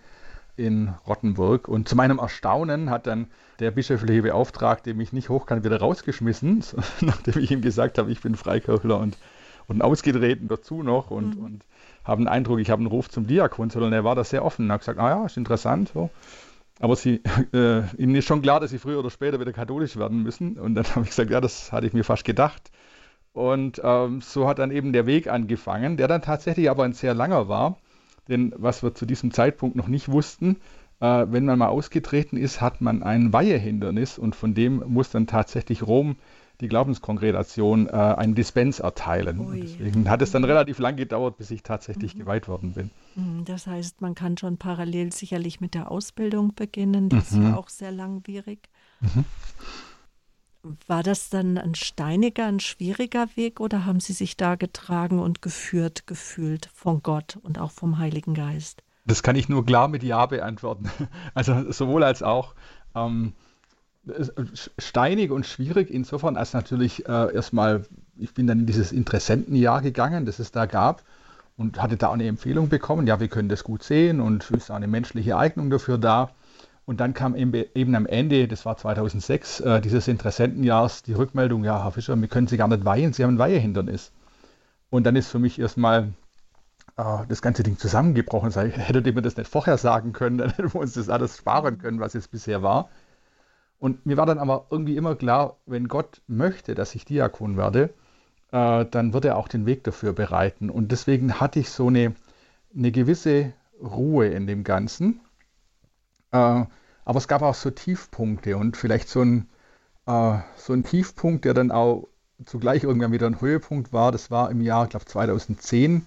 [0.58, 3.28] in Rottenburg und zu meinem Erstaunen hat dann
[3.60, 6.64] der bischöfliche Beauftragte mich nicht hochkant wieder rausgeschmissen,
[7.02, 9.16] nachdem ich ihm gesagt habe, ich bin Freikirchler und,
[9.68, 11.46] und ausgetreten dazu noch und, mhm.
[11.46, 11.66] und
[12.04, 14.66] habe den Eindruck, ich habe einen Ruf zum Diakon, sondern er war da sehr offen
[14.66, 15.92] und hat gesagt, ah ja, ist interessant.
[15.94, 16.10] So.
[16.80, 17.22] Aber sie,
[17.54, 20.58] äh, ihnen ist schon klar, dass sie früher oder später wieder katholisch werden müssen.
[20.58, 22.72] Und dann habe ich gesagt, ja, das hatte ich mir fast gedacht.
[23.34, 27.14] Und ähm, so hat dann eben der Weg angefangen, der dann tatsächlich aber ein sehr
[27.14, 27.78] langer war.
[28.28, 30.58] Denn was wir zu diesem Zeitpunkt noch nicht wussten,
[31.00, 35.28] äh, wenn man mal ausgetreten ist, hat man ein Weihehindernis und von dem muss dann
[35.28, 36.18] tatsächlich Rom
[36.62, 39.48] die Glaubenskongregation äh, einen Dispens erteilen.
[39.60, 42.20] Deswegen hat es dann relativ lang gedauert, bis ich tatsächlich mhm.
[42.20, 42.92] geweiht worden bin.
[43.16, 47.10] Mhm, das heißt, man kann schon parallel sicherlich mit der Ausbildung beginnen.
[47.10, 47.22] Die mhm.
[47.22, 47.54] ist ja mhm.
[47.56, 48.70] auch sehr langwierig.
[49.00, 49.26] Mhm.
[50.88, 55.42] War das dann ein steiniger, ein schwieriger Weg oder haben Sie sich da getragen und
[55.42, 58.84] geführt, gefühlt von Gott und auch vom Heiligen Geist?
[59.06, 60.90] Das kann ich nur klar mit Ja beantworten.
[61.34, 62.54] Also sowohl als auch.
[62.94, 63.34] Ähm,
[64.78, 67.86] steinig und schwierig insofern, als natürlich äh, erstmal,
[68.18, 71.04] ich bin dann in dieses Interessentenjahr gegangen, das es da gab
[71.56, 74.72] und hatte da auch eine Empfehlung bekommen, ja, wir können das gut sehen und ist
[74.72, 76.32] auch eine menschliche Eignung dafür da.
[76.86, 81.84] Und dann kam eben am Ende, das war 2006, äh, dieses Interessentenjahrs, die Rückmeldung, ja,
[81.84, 84.12] Herr Fischer, wir können Sie gar nicht weihen, Sie haben ein Weihehindernis.
[84.90, 86.14] Und dann ist für mich erstmal
[86.98, 88.52] äh, das ganze Ding zusammengebrochen.
[88.52, 91.10] Sag ich, hättet ihr mir das nicht vorher sagen können, dann hätten wir uns das
[91.10, 92.90] alles sparen können, was jetzt bisher war.
[93.80, 97.94] Und mir war dann aber irgendwie immer klar, wenn Gott möchte, dass ich Diakon werde,
[98.52, 100.70] äh, dann wird er auch den Weg dafür bereiten.
[100.70, 102.14] Und deswegen hatte ich so eine,
[102.76, 105.22] eine gewisse Ruhe in dem Ganzen.
[106.32, 106.66] Äh,
[107.06, 109.50] aber es gab auch so Tiefpunkte und vielleicht so ein,
[110.08, 112.08] äh, so ein Tiefpunkt, der dann auch
[112.46, 114.12] zugleich irgendwann wieder ein Höhepunkt war.
[114.12, 116.06] Das war im Jahr, glaube 2010.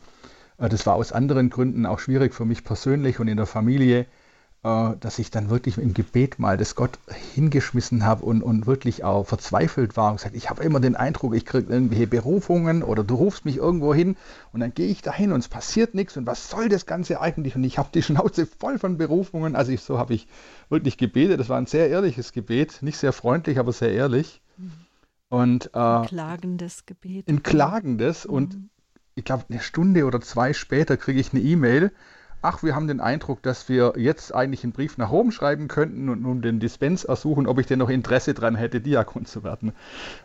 [0.59, 4.07] Äh, das war aus anderen Gründen auch schwierig für mich persönlich und in der Familie.
[4.65, 6.99] Äh, dass ich dann wirklich im Gebet mal das Gott
[7.35, 11.35] hingeschmissen habe und, und wirklich auch verzweifelt war und gesagt, ich habe immer den Eindruck,
[11.35, 14.17] ich kriege irgendwelche Berufungen oder du rufst mich irgendwo hin
[14.55, 17.55] und dann gehe ich dahin und es passiert nichts und was soll das Ganze eigentlich?
[17.55, 19.55] Und ich habe die Schnauze voll von Berufungen.
[19.55, 20.27] Also ich, so habe ich
[20.71, 21.41] wirklich gebetet.
[21.41, 24.41] Das war ein sehr ehrliches Gebet, nicht sehr freundlich, aber sehr ehrlich.
[24.57, 24.73] Mhm.
[25.29, 27.29] Und, äh, ein klagendes Gebet.
[27.29, 28.33] Ein klagendes mhm.
[28.33, 28.57] und
[29.15, 31.93] ich glaube, eine Stunde oder zwei später kriege ich eine E-Mail
[32.45, 36.11] ach, wir haben den Eindruck, dass wir jetzt eigentlich einen Brief nach Rom schreiben könnten
[36.11, 39.73] und nun den Dispens ersuchen, ob ich denn noch Interesse daran hätte, Diakon zu werden.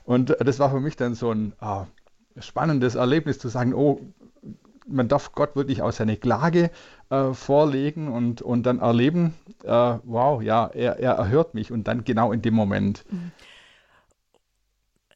[0.04, 1.88] Und das war für mich dann so ein ah,
[2.38, 4.02] spannendes Erlebnis zu sagen, oh,
[4.86, 6.72] man darf Gott wirklich auch seine Klage
[7.10, 9.70] äh, vorlegen und, und dann erleben, äh,
[10.04, 13.06] wow, ja, er, er erhört mich und dann genau in dem Moment.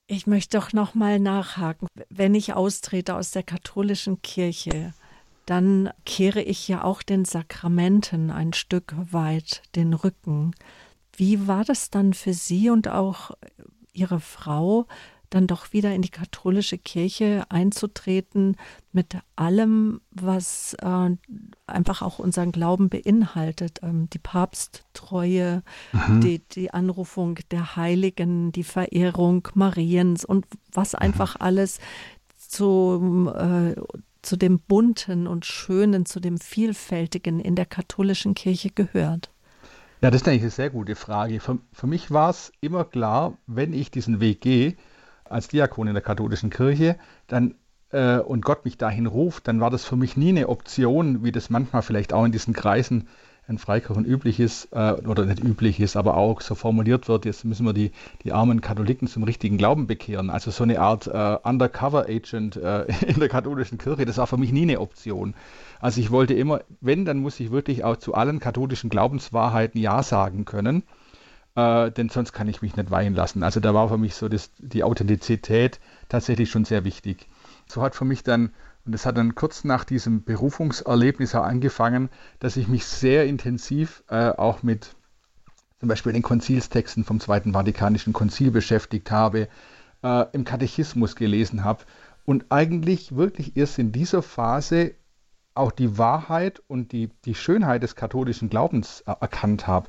[0.08, 1.88] Ich möchte doch noch mal nachhaken.
[2.10, 4.94] Wenn ich austrete aus der katholischen Kirche,
[5.46, 10.52] dann kehre ich ja auch den Sakramenten ein Stück weit den Rücken.
[11.16, 13.32] Wie war das dann für Sie und auch
[13.94, 14.88] Ihre Frau,
[15.34, 18.56] dann doch wieder in die katholische Kirche einzutreten
[18.92, 21.10] mit allem, was äh,
[21.66, 23.80] einfach auch unseren Glauben beinhaltet.
[23.82, 26.22] Ähm, die Papsttreue, mhm.
[26.22, 31.00] die, die Anrufung der Heiligen, die Verehrung Mariens und was mhm.
[31.00, 31.80] einfach alles
[32.38, 33.76] zum, äh,
[34.24, 39.30] zu dem Bunten und Schönen, zu dem Vielfältigen in der katholischen Kirche gehört?
[40.02, 41.40] Ja, das ist eigentlich eine sehr gute Frage.
[41.40, 44.76] Für, für mich war es immer klar, wenn ich diesen Weg gehe,
[45.24, 47.56] als Diakon in der katholischen Kirche, dann
[47.92, 51.32] äh, und Gott mich dahin ruft, dann war das für mich nie eine Option, wie
[51.32, 53.08] das manchmal vielleicht auch in diesen Kreisen
[53.48, 57.44] in Freikirchen üblich ist, äh, oder nicht üblich ist, aber auch so formuliert wird, jetzt
[57.44, 57.92] müssen wir die,
[58.24, 60.30] die armen Katholiken zum richtigen Glauben bekehren.
[60.30, 64.52] Also so eine Art äh, Undercover-Agent äh, in der katholischen Kirche, das war für mich
[64.52, 65.34] nie eine Option.
[65.80, 70.04] Also ich wollte immer, wenn, dann muss ich wirklich auch zu allen katholischen Glaubenswahrheiten Ja
[70.04, 70.84] sagen können,
[71.56, 73.44] äh, denn sonst kann ich mich nicht weihen lassen.
[73.44, 77.28] Also da war für mich so das, die Authentizität tatsächlich schon sehr wichtig.
[77.68, 78.54] So hat für mich dann
[78.86, 84.04] und es hat dann kurz nach diesem Berufungserlebnis auch angefangen, dass ich mich sehr intensiv
[84.10, 84.96] äh, auch mit
[85.80, 89.48] zum Beispiel den Konzilstexten vom Zweiten Vatikanischen Konzil beschäftigt habe,
[90.02, 91.84] äh, im Katechismus gelesen habe
[92.26, 94.96] und eigentlich wirklich erst in dieser Phase
[95.56, 99.88] auch die Wahrheit und die, die Schönheit des katholischen Glaubens erkannt habe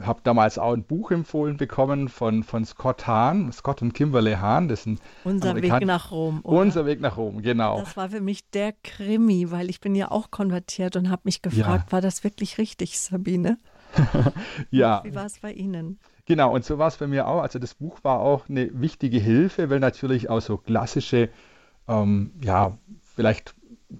[0.00, 4.68] habe damals auch ein Buch empfohlen bekommen von, von Scott Hahn, Scott und Kimberly Hahn.
[4.68, 6.40] Das sind Unser Weg nach Rom.
[6.42, 6.60] Oder?
[6.60, 7.80] Unser Weg nach Rom, genau.
[7.80, 11.42] Das war für mich der Krimi, weil ich bin ja auch konvertiert und habe mich
[11.42, 11.92] gefragt, ja.
[11.92, 13.58] war das wirklich richtig, Sabine?
[14.70, 15.02] ja.
[15.04, 15.98] Wie war es bei Ihnen?
[16.26, 17.42] Genau, und so war es bei mir auch.
[17.42, 21.28] Also das Buch war auch eine wichtige Hilfe, weil natürlich auch so klassische,
[21.88, 22.78] ähm, ja,
[23.16, 23.54] vielleicht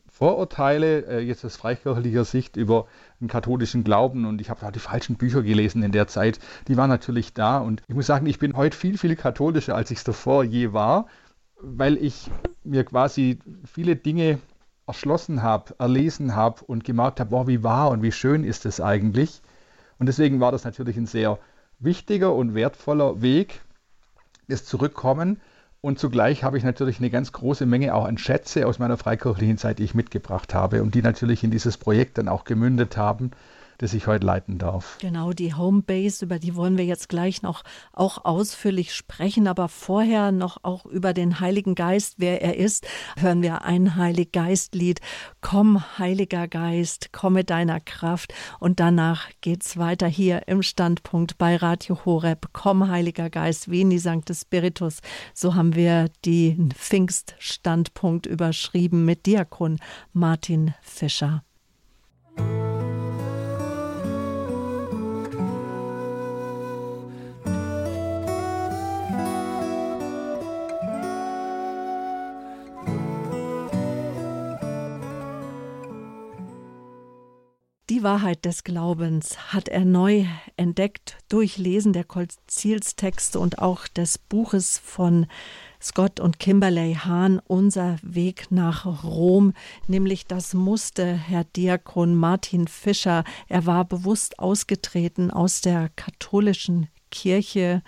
[0.09, 2.87] Vorurteile, äh, jetzt aus freikirchlicher Sicht über
[3.21, 6.77] den katholischen Glauben und ich habe da die falschen Bücher gelesen in der Zeit, die
[6.77, 9.99] waren natürlich da und ich muss sagen, ich bin heute viel, viel katholischer, als ich
[9.99, 11.07] es davor je war,
[11.61, 12.31] weil ich
[12.65, 14.39] mir quasi viele Dinge
[14.87, 18.81] erschlossen habe, erlesen habe und gemerkt habe, wow, wie wahr und wie schön ist es
[18.81, 19.43] eigentlich.
[19.99, 21.39] Und deswegen war das natürlich ein sehr
[21.79, 23.61] wichtiger und wertvoller Weg,
[24.49, 25.41] das Zurückkommen
[25.81, 29.59] und zugleich habe ich natürlich eine ganz große Menge auch an Schätze aus meiner freikirchlichen
[29.59, 33.31] Zeit, die ich mitgebracht habe und die natürlich in dieses Projekt dann auch gemündet haben
[33.81, 34.99] das ich heute leiten darf.
[35.01, 37.63] Genau, die Homebase, über die wollen wir jetzt gleich noch
[37.93, 42.87] auch ausführlich sprechen, aber vorher noch auch über den Heiligen Geist, wer er ist,
[43.19, 45.01] hören wir ein Heilig Geistlied.
[45.41, 52.05] Komm, Heiliger Geist, komme deiner Kraft und danach geht's weiter hier im Standpunkt bei Radio
[52.05, 52.51] Horeb.
[52.53, 54.99] Komm, Heiliger Geist, Veni Sancte Spiritus.
[55.33, 59.79] So haben wir den Pfingststandpunkt überschrieben mit Diakon
[60.13, 61.43] Martin Fischer.
[78.01, 80.25] Die Wahrheit des Glaubens hat er neu
[80.57, 85.27] entdeckt durch Lesen der Konzilstexte und auch des Buches von
[85.83, 89.53] Scott und Kimberley Hahn Unser Weg nach Rom,
[89.87, 93.23] nämlich das musste Herr Diakon Martin Fischer.
[93.49, 97.83] Er war bewusst ausgetreten aus der katholischen Kirche,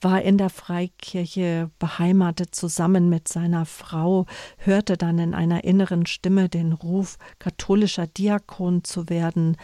[0.00, 4.26] war in der Freikirche beheimatet zusammen mit seiner Frau,
[4.58, 9.56] hörte dann in einer inneren Stimme den Ruf, katholischer Diakon zu werden,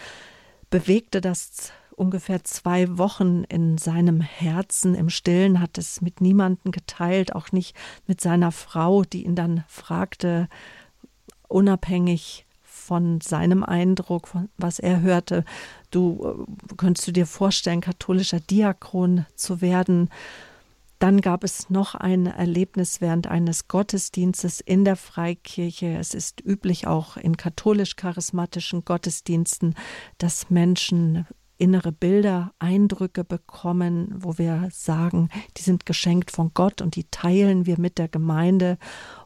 [0.70, 4.94] bewegte das ungefähr zwei Wochen in seinem Herzen.
[4.94, 9.64] Im Stillen, hat es mit niemandem geteilt, auch nicht mit seiner Frau, die ihn dann
[9.68, 10.48] fragte,
[11.48, 15.44] unabhängig von seinem Eindruck, von was er hörte,
[15.90, 20.10] du äh, könntest du dir vorstellen, katholischer Diakon zu werden.
[20.98, 25.96] Dann gab es noch ein Erlebnis während eines Gottesdienstes in der Freikirche.
[25.98, 29.76] Es ist üblich auch in katholisch-charismatischen Gottesdiensten,
[30.18, 31.26] dass Menschen
[31.60, 37.66] innere Bilder, Eindrücke bekommen, wo wir sagen, die sind geschenkt von Gott und die teilen
[37.66, 38.78] wir mit der Gemeinde.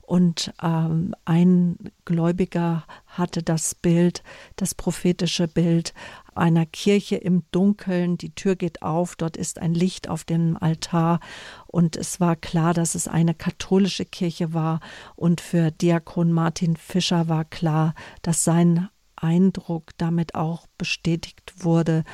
[0.03, 4.23] Und ähm, ein Gläubiger hatte das Bild,
[4.57, 5.95] das prophetische Bild
[6.37, 8.19] einer Kirche im Dunkeln.
[8.19, 11.21] Die Tür geht auf, dort ist ein Licht auf dem Altar.
[11.67, 14.81] Und es war klar, dass es eine katholische Kirche war.
[15.17, 22.05] Und für Diakon Martin Fischer war klar, dass sein Eindruck damit auch bestätigt wurde,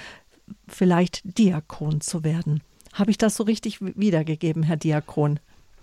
[0.69, 2.63] vielleicht Diakon zu werden.
[2.93, 5.41] Habe ich das so richtig wiedergegeben, Herr Diakon?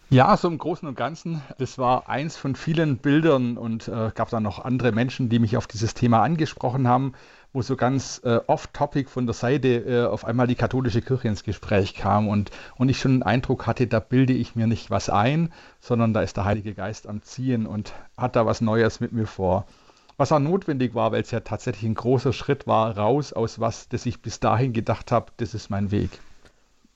[0.10, 1.42] Ja, so im Großen und Ganzen.
[1.58, 5.58] Das war eins von vielen Bildern und äh, gab dann noch andere Menschen, die mich
[5.58, 7.12] auf dieses Thema angesprochen haben,
[7.58, 11.44] wo so ganz äh, off-topic von der Seite äh, auf einmal die katholische Kirche ins
[11.44, 15.10] Gespräch kam und, und ich schon den Eindruck hatte, da bilde ich mir nicht was
[15.10, 19.12] ein, sondern da ist der Heilige Geist am Ziehen und hat da was Neues mit
[19.12, 19.66] mir vor
[20.18, 23.88] was auch notwendig war, weil es ja tatsächlich ein großer Schritt war, raus aus was,
[23.88, 26.10] das ich bis dahin gedacht habe, das ist mein Weg.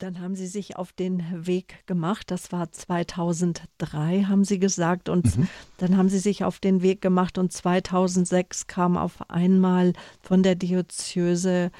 [0.01, 2.31] Dann haben Sie sich auf den Weg gemacht.
[2.31, 5.09] Das war 2003, haben Sie gesagt.
[5.09, 5.47] Und mhm.
[5.77, 7.37] dann haben Sie sich auf den Weg gemacht.
[7.37, 11.71] Und 2006 kam auf einmal von der Diözese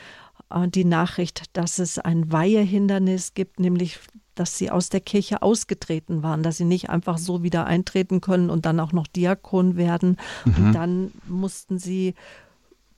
[0.52, 4.00] äh, die Nachricht, dass es ein Weihehindernis gibt, nämlich
[4.36, 8.50] dass sie aus der Kirche ausgetreten waren, dass sie nicht einfach so wieder eintreten können
[8.50, 10.18] und dann auch noch Diakon werden.
[10.46, 10.56] Mhm.
[10.56, 12.14] Und dann mussten sie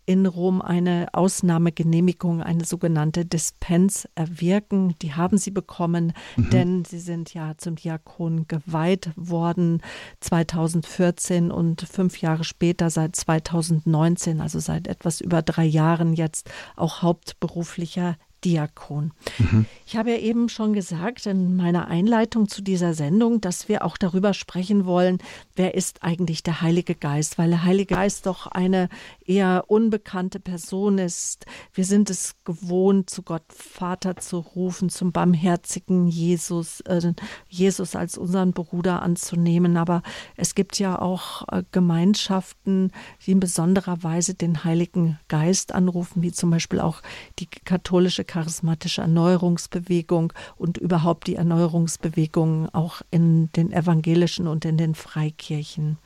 [0.05, 4.95] in Rom eine Ausnahmegenehmigung, eine sogenannte Dispens erwirken.
[5.01, 6.49] Die haben sie bekommen, mhm.
[6.49, 9.81] denn sie sind ja zum Diakon geweiht worden
[10.19, 17.01] 2014 und fünf Jahre später, seit 2019, also seit etwas über drei Jahren jetzt auch
[17.01, 19.11] hauptberuflicher Diakon.
[19.37, 19.65] Mhm.
[19.85, 23.97] Ich habe ja eben schon gesagt in meiner Einleitung zu dieser Sendung, dass wir auch
[23.97, 25.19] darüber sprechen wollen,
[25.55, 28.89] wer ist eigentlich der Heilige Geist, weil der Heilige Geist doch eine
[29.25, 31.45] eher unbekannte Person ist.
[31.73, 37.13] Wir sind es gewohnt, zu Gott Vater zu rufen, zum barmherzigen Jesus, äh,
[37.47, 39.77] Jesus als unseren Bruder anzunehmen.
[39.77, 40.01] Aber
[40.35, 42.91] es gibt ja auch äh, Gemeinschaften,
[43.25, 47.01] die in besonderer Weise den Heiligen Geist anrufen, wie zum Beispiel auch
[47.39, 54.95] die katholische charismatische Erneuerungsbewegung und überhaupt die Erneuerungsbewegung auch in den evangelischen und in den
[54.95, 55.97] Freikirchen.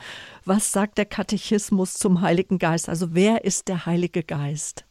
[0.48, 2.88] Was sagt der Katechismus zum Heiligen Geist?
[2.88, 4.86] Also wer ist der Heilige Geist?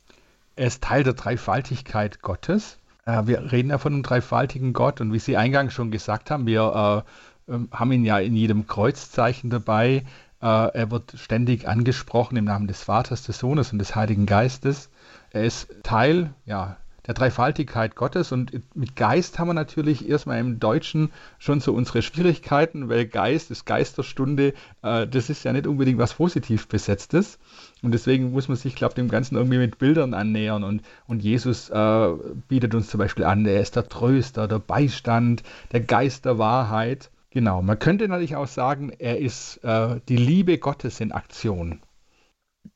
[0.56, 2.78] Er ist Teil der Dreifaltigkeit Gottes.
[3.08, 6.46] Äh, wir reden ja von einem dreifaltigen Gott und wie Sie eingangs schon gesagt haben,
[6.46, 7.06] wir
[7.48, 10.06] äh, ähm, haben ihn ja in jedem Kreuzzeichen dabei.
[10.43, 14.91] Äh, er wird ständig angesprochen im Namen des Vaters, des Sohnes und des Heiligen Geistes.
[15.32, 18.32] Er ist Teil ja, der Dreifaltigkeit Gottes.
[18.32, 23.50] Und mit Geist haben wir natürlich erstmal im Deutschen schon so unsere Schwierigkeiten, weil Geist
[23.50, 27.39] ist Geisterstunde, äh, das ist ja nicht unbedingt was positiv besetztes.
[27.82, 30.63] Und deswegen muss man sich, glaube ich, dem Ganzen irgendwie mit Bildern annähern.
[30.63, 32.10] Und, und Jesus äh,
[32.48, 37.10] bietet uns zum Beispiel an, er ist der Tröster, der Beistand, der Geist der Wahrheit.
[37.30, 41.82] Genau, man könnte natürlich auch sagen, er ist äh, die Liebe Gottes in Aktion.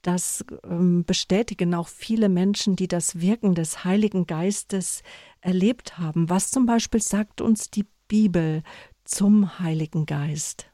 [0.02, 5.04] Das ähm, bestätigen auch viele Menschen, die das Wirken des Heiligen Geistes
[5.42, 6.30] erlebt haben.
[6.30, 8.64] Was zum Beispiel sagt uns die Bibel
[9.04, 10.68] zum Heiligen Geist?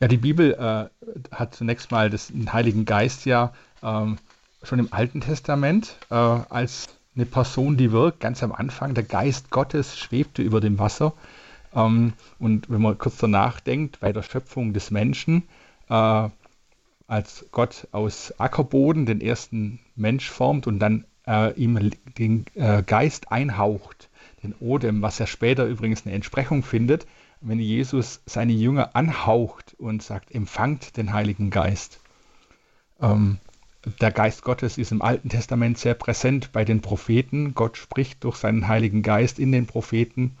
[0.00, 3.52] Ja, die Bibel äh, hat zunächst mal das, den Heiligen Geist ja
[3.82, 4.18] ähm,
[4.62, 8.20] schon im Alten Testament äh, als eine Person, die wirkt.
[8.20, 11.14] Ganz am Anfang, der Geist Gottes schwebte über dem Wasser.
[11.74, 15.44] Ähm, und wenn man kurz danach denkt, bei der Schöpfung des Menschen,
[15.88, 16.28] äh,
[17.06, 23.30] als Gott aus Ackerboden den ersten Mensch formt und dann äh, ihm den äh, Geist
[23.30, 24.08] einhaucht,
[24.42, 27.06] den Odem, was ja später übrigens eine Entsprechung findet,
[27.40, 32.00] wenn Jesus seine Jünger anhaucht und sagt, empfangt den Heiligen Geist.
[33.00, 33.38] Ähm,
[34.00, 37.54] der Geist Gottes ist im Alten Testament sehr präsent bei den Propheten.
[37.54, 40.36] Gott spricht durch seinen Heiligen Geist in den Propheten.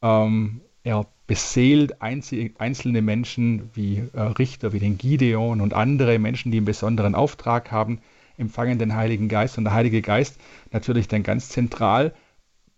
[0.00, 6.56] Ähm, er beseelt einzelne Menschen wie äh, Richter, wie den Gideon und andere Menschen, die
[6.56, 8.00] einen besonderen Auftrag haben,
[8.38, 9.58] empfangen den Heiligen Geist.
[9.58, 10.40] Und der Heilige Geist
[10.72, 12.14] natürlich dann ganz zentral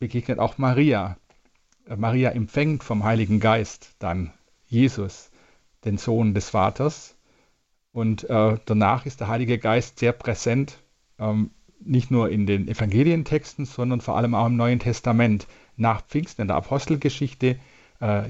[0.00, 1.16] begegnet auch Maria.
[1.88, 4.32] Äh, Maria empfängt vom Heiligen Geist dann
[4.66, 5.30] Jesus,
[5.84, 7.14] den Sohn des Vaters.
[7.92, 10.82] Und äh, danach ist der Heilige Geist sehr präsent,
[11.20, 15.46] ähm, nicht nur in den Evangelientexten, sondern vor allem auch im Neuen Testament.
[15.76, 17.56] Nach Pfingsten in der Apostelgeschichte,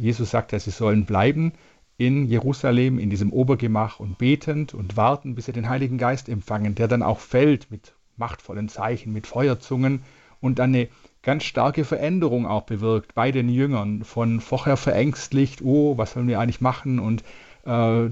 [0.01, 1.53] Jesus sagt, dass sie sollen bleiben
[1.97, 6.75] in Jerusalem, in diesem Obergemach und betend und warten, bis sie den Heiligen Geist empfangen,
[6.75, 10.03] der dann auch fällt mit machtvollen Zeichen, mit Feuerzungen
[10.41, 10.89] und dann eine
[11.23, 16.41] ganz starke Veränderung auch bewirkt bei den Jüngern, von vorher verängstlicht, oh, was sollen wir
[16.41, 17.23] eigentlich machen und
[17.65, 18.09] äh,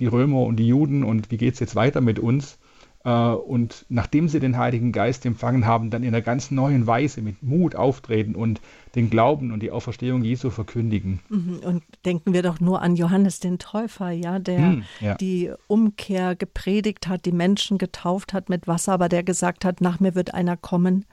[0.00, 2.58] die Römer und die Juden und wie geht es jetzt weiter mit uns?
[3.08, 7.22] Äh, und nachdem sie den Heiligen Geist empfangen haben, dann in einer ganz neuen Weise
[7.22, 8.60] mit Mut auftreten und
[8.94, 11.20] den Glauben und die Auferstehung Jesu verkündigen.
[11.30, 15.14] Mhm, und denken wir doch nur an Johannes den Täufer, ja, der hm, ja.
[15.14, 20.00] die Umkehr gepredigt hat, die Menschen getauft hat mit Wasser, aber der gesagt hat, nach
[20.00, 21.06] mir wird einer kommen,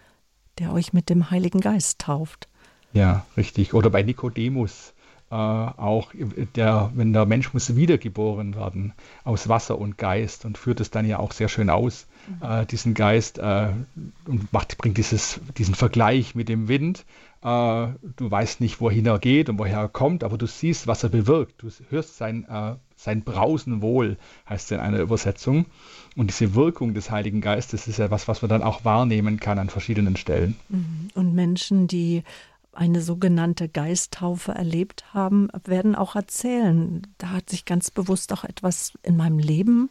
[0.60, 2.49] der euch mit dem Heiligen Geist tauft.
[2.91, 3.73] Ja, richtig.
[3.73, 4.93] Oder bei Nikodemus,
[5.36, 6.12] auch
[6.56, 8.93] der, wenn der Mensch muss wiedergeboren werden
[9.24, 12.48] aus Wasser und Geist und führt es dann ja auch sehr schön aus, mhm.
[12.48, 13.69] äh, diesen Geist äh,
[14.26, 17.06] und macht, bringt dieses, diesen Vergleich mit dem Wind.
[17.41, 21.04] Äh, du weißt nicht, wohin er geht und woher er kommt, aber du siehst, was
[21.04, 21.62] er bewirkt.
[21.62, 24.17] Du hörst sein, äh, sein Brausen wohl,
[24.50, 25.65] heißt es in einer Übersetzung.
[26.15, 29.60] Und diese Wirkung des Heiligen Geistes ist ja was, was man dann auch wahrnehmen kann
[29.60, 30.56] an verschiedenen Stellen.
[30.69, 31.10] Mhm.
[31.13, 32.24] Und Menschen, die
[32.76, 38.94] eine sogenannte Geisttaufe erlebt haben, werden auch erzählen, da hat sich ganz bewusst auch etwas
[39.04, 39.90] in meinem Leben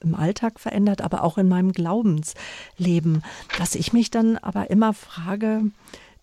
[0.00, 3.22] im Alltag verändert, aber auch in meinem Glaubensleben,
[3.58, 5.64] dass ich mich dann aber immer frage,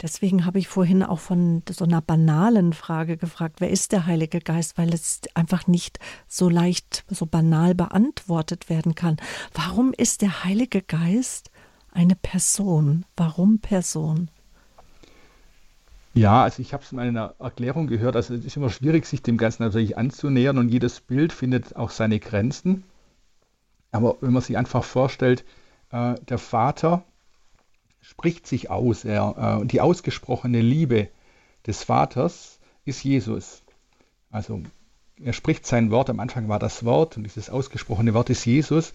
[0.02, 4.40] deswegen habe ich vorhin auch von so einer banalen Frage gefragt, wer ist der Heilige
[4.40, 9.18] Geist, weil es einfach nicht so leicht, so banal beantwortet werden kann.
[9.54, 11.52] Warum ist der Heilige Geist
[11.92, 13.06] eine Person?
[13.18, 14.30] Warum Person?
[16.16, 19.22] Ja, also ich habe es in einer Erklärung gehört, also es ist immer schwierig, sich
[19.22, 22.86] dem Ganzen natürlich anzunähern und jedes Bild findet auch seine Grenzen.
[23.92, 25.44] Aber wenn man sich einfach vorstellt,
[25.92, 27.04] äh, der Vater
[28.00, 31.10] spricht sich aus, er, äh, die ausgesprochene Liebe
[31.68, 33.64] des Vaters ist Jesus.
[34.32, 34.62] Also
[35.22, 38.94] er spricht sein Wort, am Anfang war das Wort und dieses ausgesprochene Wort ist Jesus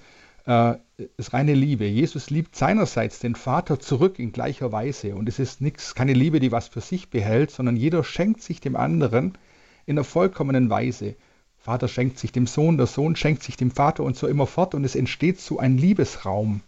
[0.50, 0.78] äh,
[1.16, 1.86] ist reine Liebe.
[1.86, 5.14] Jesus liebt seinerseits den Vater zurück in gleicher Weise.
[5.14, 8.60] Und es ist nichts, keine Liebe, die was für sich behält, sondern jeder schenkt sich
[8.60, 9.38] dem anderen
[9.86, 11.14] in einer vollkommenen Weise.
[11.56, 14.74] Vater schenkt sich dem Sohn, der Sohn schenkt sich dem Vater und so immer fort.
[14.74, 16.62] Und es entsteht so ein Liebesraum.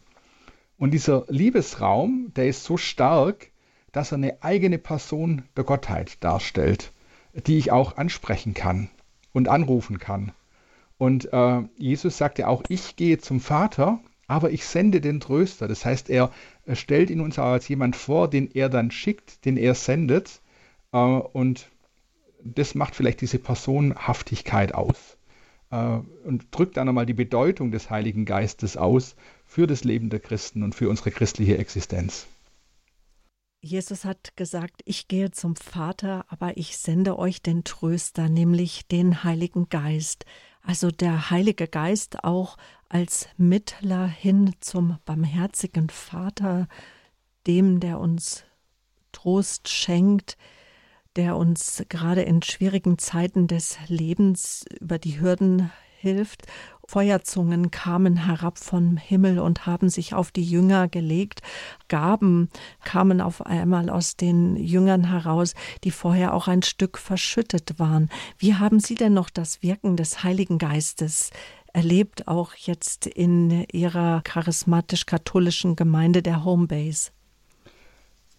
[0.78, 3.50] Und dieser Liebesraum, der ist so stark,
[3.90, 6.92] dass er eine eigene Person der Gottheit darstellt,
[7.46, 8.90] die ich auch ansprechen kann
[9.32, 10.32] und anrufen kann.
[11.02, 15.66] Und äh, Jesus sagte auch, ich gehe zum Vater, aber ich sende den Tröster.
[15.66, 16.30] Das heißt, er,
[16.74, 20.40] stellt ihn uns als jemand vor, den er dann schickt, den er sendet.
[20.92, 21.68] Äh, und
[22.44, 25.16] das macht vielleicht diese Personhaftigkeit aus
[25.72, 30.20] äh, und drückt dann nochmal die Bedeutung des Heiligen Geistes aus für das Leben der
[30.20, 32.28] Christen und für unsere christliche Existenz.
[33.60, 39.24] Jesus hat gesagt, ich gehe zum Vater, aber ich sende euch den Tröster, nämlich den
[39.24, 40.26] Heiligen Geist.
[40.62, 42.56] Also der Heilige Geist auch
[42.88, 46.68] als Mittler hin zum barmherzigen Vater,
[47.46, 48.44] dem, der uns
[49.10, 50.36] Trost schenkt,
[51.16, 56.46] der uns gerade in schwierigen Zeiten des Lebens über die Hürden hilft
[56.86, 61.40] Feuerzungen kamen herab vom Himmel und haben sich auf die Jünger gelegt.
[61.88, 62.48] Gaben
[62.84, 68.10] kamen auf einmal aus den Jüngern heraus, die vorher auch ein Stück verschüttet waren.
[68.38, 71.30] Wie haben Sie denn noch das Wirken des Heiligen Geistes
[71.72, 77.10] erlebt, auch jetzt in Ihrer charismatisch-katholischen Gemeinde der Homebase?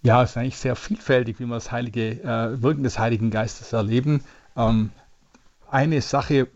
[0.04, 3.72] Ja, es ist eigentlich sehr vielfältig, wie wir das heilige äh, Wirken des Heiligen Geistes
[3.72, 4.22] erleben.
[4.56, 4.92] Ähm,
[5.74, 6.48] eine Sache,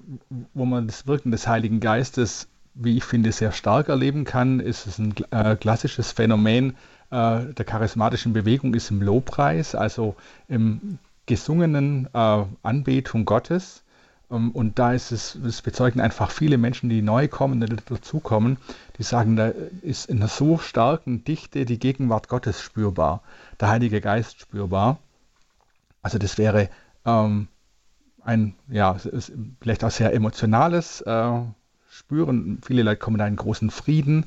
[0.53, 4.85] wo man das Wirken des Heiligen Geistes, wie ich finde, sehr stark erleben kann, ist
[4.85, 6.77] es ein äh, klassisches Phänomen
[7.09, 10.15] äh, der charismatischen Bewegung, ist im Lobpreis, also
[10.47, 13.83] im gesungenen äh, Anbetung Gottes.
[14.29, 18.57] Ähm, und da ist es, es bezeugen einfach viele Menschen, die neu kommen, die dazukommen,
[18.99, 19.51] die sagen, da
[19.81, 23.23] ist in einer so starken Dichte die Gegenwart Gottes spürbar,
[23.59, 24.99] der Heilige Geist spürbar.
[26.03, 26.69] Also das wäre
[27.03, 27.47] ähm,
[28.27, 28.97] ein, ja,
[29.61, 31.39] vielleicht auch sehr emotionales, äh,
[31.89, 32.59] spüren.
[32.63, 34.25] Viele Leute kommen da in großen Frieden.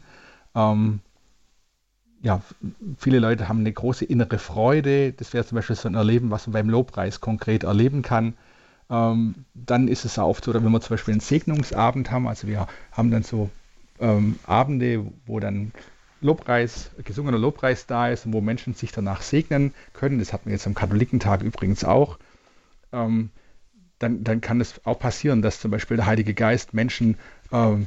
[0.54, 1.00] Ähm,
[2.22, 2.40] ja,
[2.98, 5.12] viele Leute haben eine große innere Freude.
[5.12, 8.34] Das wäre zum Beispiel so ein Erleben, was man beim Lobpreis konkret erleben kann.
[8.88, 12.48] Ähm, dann ist es auch oft so, wenn wir zum Beispiel einen Segnungsabend haben, also
[12.48, 13.50] wir haben dann so
[14.00, 15.72] ähm, Abende, wo dann
[16.22, 20.18] Lobpreis, gesungener Lobpreis da ist und wo Menschen sich danach segnen können.
[20.18, 22.18] Das hatten wir jetzt am Katholikentag übrigens auch.
[22.92, 23.30] Ähm,
[24.00, 27.16] dann, dann kann es auch passieren, dass zum Beispiel der Heilige Geist Menschen
[27.52, 27.86] ähm,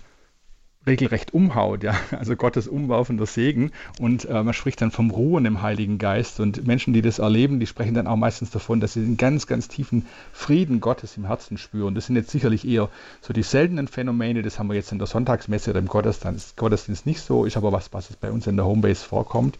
[0.86, 3.72] regelrecht umhaut, ja, also Gottes umwerfender Segen.
[4.00, 6.40] Und äh, man spricht dann vom Ruhen im Heiligen Geist.
[6.40, 9.48] Und Menschen, die das erleben, die sprechen dann auch meistens davon, dass sie einen ganz,
[9.48, 11.96] ganz tiefen Frieden Gottes im Herzen spüren.
[11.96, 12.90] Das sind jetzt sicherlich eher
[13.22, 17.06] so die seltenen Phänomene, das haben wir jetzt in der Sonntagsmesse oder im Gottesdienst, Gottesdienst
[17.06, 19.58] nicht so, ist aber was, was bei uns in der Homebase vorkommt.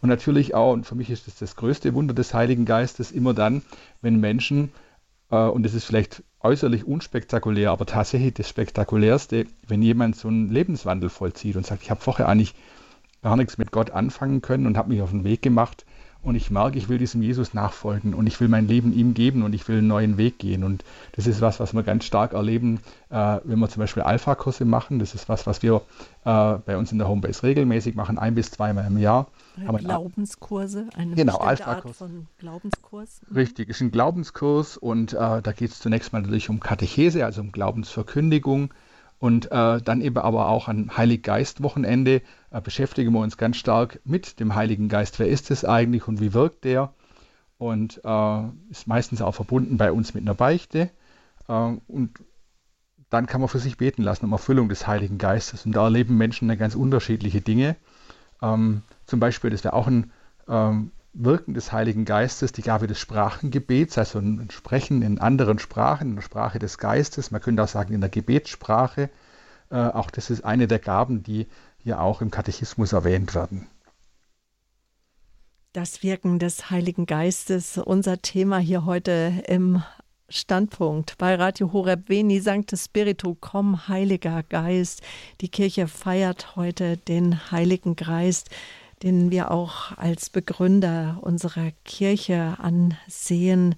[0.00, 3.34] Und natürlich auch, und für mich ist das das größte Wunder des Heiligen Geistes, immer
[3.34, 3.62] dann,
[4.00, 4.72] wenn Menschen
[5.36, 11.08] und es ist vielleicht äußerlich unspektakulär, aber tatsächlich das Spektakulärste, wenn jemand so einen Lebenswandel
[11.08, 12.54] vollzieht und sagt, ich habe vorher eigentlich
[13.22, 15.86] gar nichts mit Gott anfangen können und habe mich auf den Weg gemacht
[16.22, 19.42] und ich merke, ich will diesem Jesus nachfolgen und ich will mein Leben ihm geben
[19.42, 20.62] und ich will einen neuen Weg gehen.
[20.62, 22.78] Und das ist was, was wir ganz stark erleben,
[23.10, 25.00] äh, wenn wir zum Beispiel Alpha-Kurse machen.
[25.00, 25.82] Das ist was, was wir
[26.24, 29.26] äh, bei uns in der Homebase regelmäßig machen, ein bis zweimal im Jahr.
[29.56, 31.62] Glaubenskurse, eine genau, Art
[31.94, 33.20] von Glaubenskurs.
[33.28, 33.36] Mhm.
[33.36, 37.40] Richtig, ist ein Glaubenskurs und äh, da geht es zunächst mal natürlich um Katechese, also
[37.40, 38.72] um Glaubensverkündigung.
[39.18, 44.40] Und äh, dann eben aber auch an Heiliggeist-Wochenende äh, beschäftigen wir uns ganz stark mit
[44.40, 45.20] dem Heiligen Geist.
[45.20, 46.92] Wer ist es eigentlich und wie wirkt der?
[47.56, 50.90] Und äh, ist meistens auch verbunden bei uns mit einer Beichte.
[51.46, 51.52] Äh,
[51.86, 52.18] und
[53.10, 55.66] dann kann man für sich beten lassen um Erfüllung des Heiligen Geistes.
[55.66, 57.76] Und da erleben Menschen ganz unterschiedliche Dinge.
[58.42, 60.10] Ähm, zum Beispiel, das wäre auch ein
[60.48, 66.10] ähm, Wirken des Heiligen Geistes, die Gabe des Sprachengebets, also ein Sprechen in anderen Sprachen,
[66.10, 69.10] in der Sprache des Geistes, man könnte auch sagen in der Gebetssprache.
[69.70, 71.46] Äh, auch das ist eine der Gaben, die
[71.78, 73.66] hier auch im Katechismus erwähnt werden.
[75.72, 79.82] Das Wirken des Heiligen Geistes, unser Thema hier heute im
[80.32, 85.02] Standpunkt bei Radio Horeb Veni Sancte Spiritu, komm, Heiliger Geist.
[85.40, 88.50] Die Kirche feiert heute den Heiligen Geist
[89.02, 93.74] den wir auch als Begründer unserer Kirche ansehen.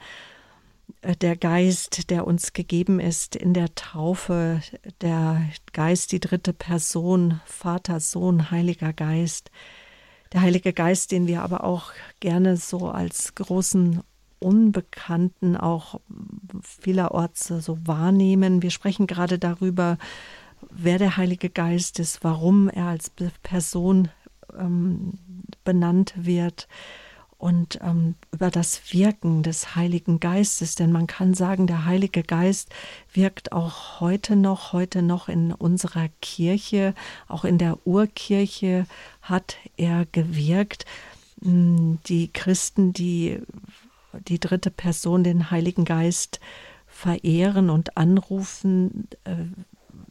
[1.22, 4.61] Der Geist, der uns gegeben ist in der Taufe,
[5.00, 5.42] der
[5.72, 9.50] Geist, die dritte Person, Vater, Sohn, Heiliger Geist.
[10.32, 14.02] Der Heilige Geist, den wir aber auch gerne so als großen
[14.45, 16.01] Unbekannten auch
[16.62, 18.61] vielerorts so wahrnehmen.
[18.61, 19.97] Wir sprechen gerade darüber,
[20.70, 23.11] wer der Heilige Geist ist, warum er als
[23.42, 24.11] Person
[24.59, 25.14] ähm,
[25.64, 26.68] benannt wird
[27.38, 30.74] und ähm, über das Wirken des Heiligen Geistes.
[30.74, 32.70] Denn man kann sagen, der Heilige Geist
[33.12, 36.95] wirkt auch heute noch, heute noch in unserer Kirche,
[37.28, 38.86] auch in der Urkirche
[39.22, 40.86] hat er gewirkt.
[41.42, 43.40] Hm, die Christen, die
[44.29, 46.41] die dritte Person, den Heiligen Geist,
[46.87, 49.47] verehren und anrufen, äh,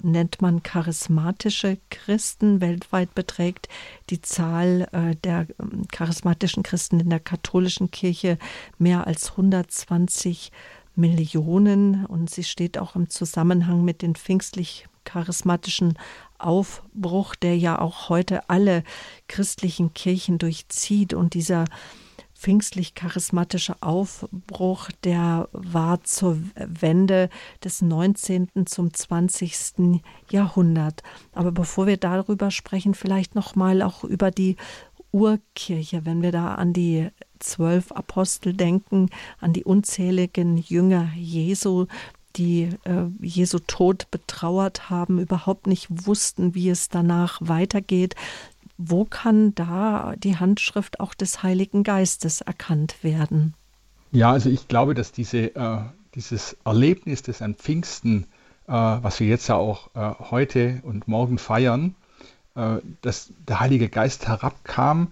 [0.01, 2.61] nennt man charismatische Christen.
[2.61, 3.69] Weltweit beträgt
[4.09, 8.37] die Zahl äh, der ähm, charismatischen Christen in der katholischen Kirche
[8.77, 10.51] mehr als 120
[10.95, 15.97] Millionen und sie steht auch im Zusammenhang mit den pfingstlich charismatischen
[16.37, 18.83] Aufbruch, der ja auch heute alle
[19.27, 21.65] christlichen Kirchen durchzieht und dieser
[22.43, 27.29] pfingstlich-charismatische Aufbruch, der war zur Wende
[27.63, 28.49] des 19.
[28.65, 30.01] zum 20.
[30.29, 31.03] Jahrhundert.
[31.31, 34.57] Aber bevor wir darüber sprechen, vielleicht noch mal auch über die
[35.13, 41.85] Urkirche, wenn wir da an die zwölf Apostel denken, an die unzähligen Jünger Jesu,
[42.35, 48.15] die äh, Jesu Tod betrauert haben, überhaupt nicht wussten, wie es danach weitergeht,
[48.85, 53.53] wo kann da die Handschrift auch des Heiligen Geistes erkannt werden?
[54.11, 55.79] Ja, also ich glaube, dass diese, äh,
[56.15, 58.27] dieses Erlebnis des an Pfingsten,
[58.67, 61.95] äh, was wir jetzt ja auch äh, heute und morgen feiern,
[62.55, 65.11] äh, dass der Heilige Geist herabkam,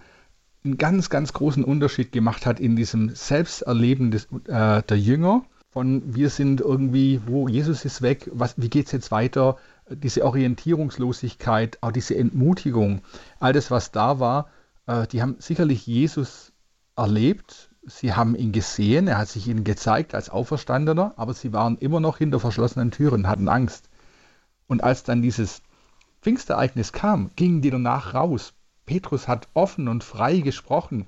[0.64, 5.44] einen ganz, ganz großen Unterschied gemacht hat in diesem Selbsterleben des, äh, der Jünger.
[5.70, 9.56] Von wir sind irgendwie, wo Jesus ist weg, was, wie geht es jetzt weiter?
[9.96, 13.02] Diese Orientierungslosigkeit, auch diese Entmutigung,
[13.40, 14.48] all das, was da war,
[14.86, 16.52] äh, die haben sicherlich Jesus
[16.96, 17.70] erlebt.
[17.84, 21.98] Sie haben ihn gesehen, er hat sich ihnen gezeigt als Auferstandener, aber sie waren immer
[21.98, 23.88] noch hinter verschlossenen Türen, hatten Angst.
[24.68, 25.62] Und als dann dieses
[26.20, 28.54] Pfingstereignis kam, gingen die danach raus.
[28.86, 31.06] Petrus hat offen und frei gesprochen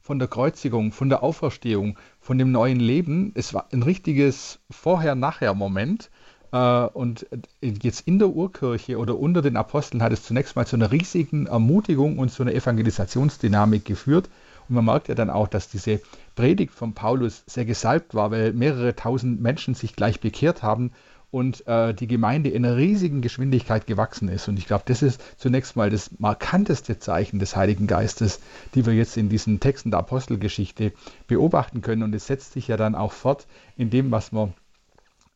[0.00, 3.32] von der Kreuzigung, von der Auferstehung, von dem neuen Leben.
[3.34, 6.10] Es war ein richtiges Vorher-Nachher-Moment
[6.52, 7.26] und
[7.60, 11.46] jetzt in der Urkirche oder unter den Aposteln hat es zunächst mal zu einer riesigen
[11.46, 14.28] Ermutigung und zu einer Evangelisationsdynamik geführt.
[14.68, 16.00] Und man merkt ja dann auch, dass diese
[16.34, 20.92] Predigt von Paulus sehr gesalbt war, weil mehrere tausend Menschen sich gleich bekehrt haben
[21.32, 24.48] und äh, die Gemeinde in einer riesigen Geschwindigkeit gewachsen ist.
[24.48, 28.40] Und ich glaube, das ist zunächst mal das markanteste Zeichen des Heiligen Geistes,
[28.74, 30.92] die wir jetzt in diesen Texten der Apostelgeschichte
[31.26, 32.02] beobachten können.
[32.02, 33.46] Und es setzt sich ja dann auch fort
[33.78, 34.52] in dem, was man,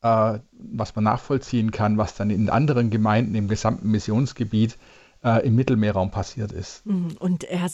[0.02, 4.78] äh, was man nachvollziehen kann, was dann in anderen Gemeinden im gesamten Missionsgebiet
[5.24, 6.86] äh, im Mittelmeerraum passiert ist.
[6.86, 7.16] Mhm.
[7.18, 7.68] Und er,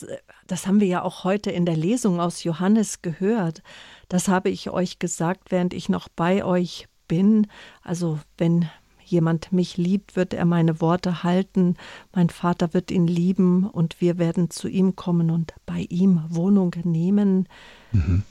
[0.46, 3.62] das haben wir ja auch heute in der Lesung aus Johannes gehört.
[4.08, 7.46] Das habe ich euch gesagt, während ich noch bei euch bin.
[7.82, 8.68] Also wenn
[9.04, 11.76] jemand mich liebt, wird er meine Worte halten,
[12.14, 16.74] mein Vater wird ihn lieben und wir werden zu ihm kommen und bei ihm Wohnung
[16.84, 17.46] nehmen.
[17.92, 18.22] Mhm.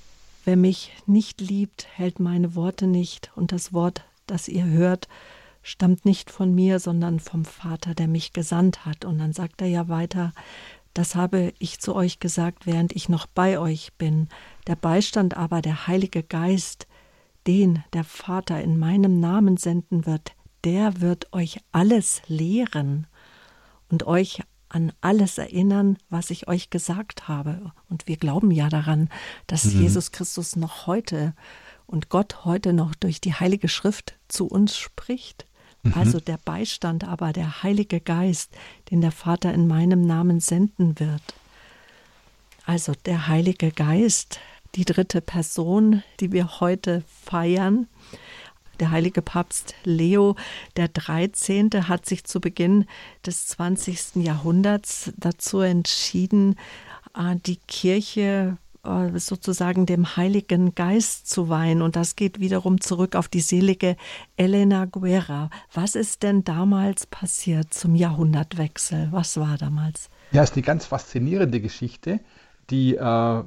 [0.44, 5.08] Wer mich nicht liebt, hält meine Worte nicht und das Wort, das ihr hört,
[5.62, 9.06] stammt nicht von mir, sondern vom Vater, der mich gesandt hat.
[9.06, 10.34] Und dann sagt er ja weiter,
[10.94, 14.28] das habe ich zu euch gesagt, während ich noch bei euch bin.
[14.68, 16.88] Der Beistand aber, der Heilige Geist,
[17.48, 20.34] den der Vater in meinem Namen senden wird,
[20.64, 23.08] der wird euch alles lehren
[23.90, 27.72] und euch an alles erinnern, was ich euch gesagt habe.
[27.90, 29.10] Und wir glauben ja daran,
[29.48, 29.82] dass mhm.
[29.82, 31.34] Jesus Christus noch heute
[31.88, 35.46] und Gott heute noch durch die Heilige Schrift zu uns spricht.
[35.84, 35.94] Mhm.
[35.96, 38.52] Also der Beistand, aber der Heilige Geist,
[38.90, 41.22] den der Vater in meinem Namen senden wird.
[42.66, 44.40] Also der Heilige Geist,
[44.76, 47.88] die dritte Person, die wir heute feiern.
[48.82, 50.36] Der heilige Papst Leo
[50.76, 51.88] der 13.
[51.88, 52.86] hat sich zu Beginn
[53.24, 54.16] des 20.
[54.16, 56.56] Jahrhunderts dazu entschieden,
[57.16, 61.84] äh, die Kirche äh, sozusagen dem Heiligen Geist zu weihen.
[61.84, 63.98] Und das geht wiederum zurück auf die selige
[64.36, 65.52] Elena Guerra.
[65.72, 69.10] Was ist denn damals passiert zum Jahrhundertwechsel?
[69.12, 70.10] Was war damals?
[70.32, 72.20] Ja, es ist eine ganz faszinierende Geschichte,
[72.72, 73.44] die äh,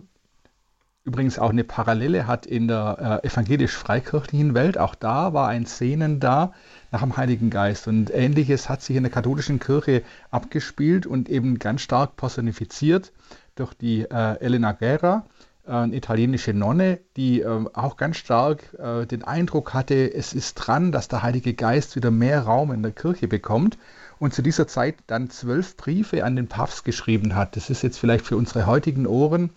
[1.04, 4.78] übrigens auch eine Parallele hat in der äh, evangelisch-freikirchlichen Welt.
[4.78, 6.52] Auch da war ein Sehnen da
[6.90, 7.86] nach dem Heiligen Geist.
[7.86, 13.12] Und ähnliches hat sich in der katholischen Kirche abgespielt und eben ganz stark personifiziert
[13.54, 15.26] durch die äh, Elena Guerra,
[15.66, 20.54] äh, eine italienische Nonne, die äh, auch ganz stark äh, den Eindruck hatte, es ist
[20.54, 23.76] dran, dass der Heilige Geist wieder mehr Raum in der Kirche bekommt
[24.18, 27.56] und zu dieser Zeit dann zwölf Briefe an den Papst geschrieben hat.
[27.56, 29.50] Das ist jetzt vielleicht für unsere heutigen Ohren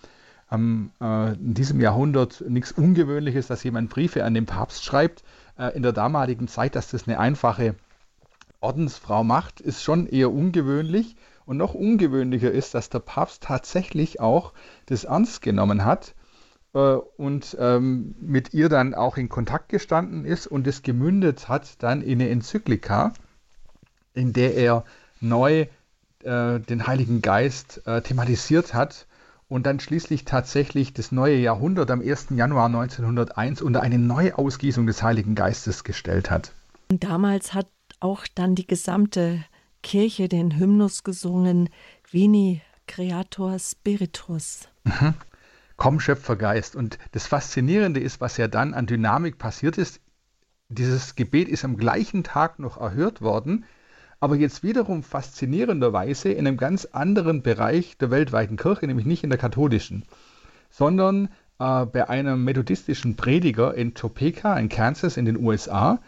[0.51, 5.23] ähm, äh, in diesem Jahrhundert nichts Ungewöhnliches, dass jemand Briefe an den Papst schreibt.
[5.57, 7.75] Äh, in der damaligen Zeit, dass das eine einfache
[8.59, 11.15] Ordensfrau macht, ist schon eher ungewöhnlich.
[11.45, 14.53] Und noch ungewöhnlicher ist, dass der Papst tatsächlich auch
[14.87, 16.13] das ernst genommen hat
[16.73, 21.81] äh, und ähm, mit ihr dann auch in Kontakt gestanden ist und es gemündet hat
[21.81, 23.13] dann in eine Enzyklika,
[24.13, 24.83] in der er
[25.21, 25.67] neu
[26.23, 29.06] äh, den Heiligen Geist äh, thematisiert hat
[29.49, 32.27] und dann schließlich tatsächlich das neue Jahrhundert am 1.
[32.31, 36.51] Januar 1901 unter eine Neuausgießung des Heiligen Geistes gestellt hat.
[36.89, 37.67] Und damals hat
[37.99, 39.43] auch dann die gesamte
[39.83, 41.69] Kirche den Hymnus gesungen,
[42.09, 44.67] Vini Creator Spiritus.
[44.83, 45.13] Mhm.
[45.77, 46.75] Komm, Schöpfergeist.
[46.75, 50.01] Und das Faszinierende ist, was ja dann an Dynamik passiert ist.
[50.69, 53.65] Dieses Gebet ist am gleichen Tag noch erhört worden
[54.19, 59.29] aber jetzt wiederum faszinierenderweise in einem ganz anderen Bereich der weltweiten Kirche, nämlich nicht in
[59.29, 60.03] der katholischen,
[60.69, 65.99] sondern äh, bei einem methodistischen Prediger in Topeka in Kansas in den USA,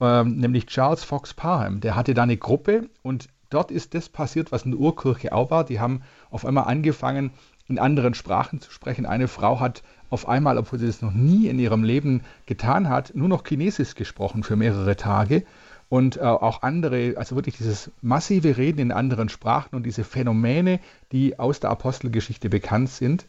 [0.00, 1.80] äh, nämlich Charles Fox Parham.
[1.80, 5.50] Der hatte da eine Gruppe und dort ist das passiert, was in der Urkirche auch
[5.50, 5.64] war.
[5.64, 7.30] Die haben auf einmal angefangen,
[7.68, 9.06] in anderen Sprachen zu sprechen.
[9.06, 13.14] Eine Frau hat auf einmal, obwohl sie das noch nie in ihrem Leben getan hat,
[13.14, 15.44] nur noch Chinesisch gesprochen für mehrere Tage
[15.88, 20.80] und äh, auch andere, also wirklich dieses massive Reden in anderen Sprachen und diese Phänomene,
[21.12, 23.26] die aus der Apostelgeschichte bekannt sind,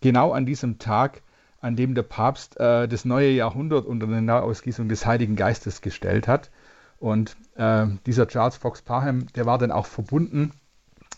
[0.00, 1.22] genau an diesem Tag,
[1.60, 6.28] an dem der Papst äh, das neue Jahrhundert unter eine Neuausgießung des Heiligen Geistes gestellt
[6.28, 6.50] hat.
[6.98, 10.52] Und äh, dieser Charles Fox Parham, der war dann auch verbunden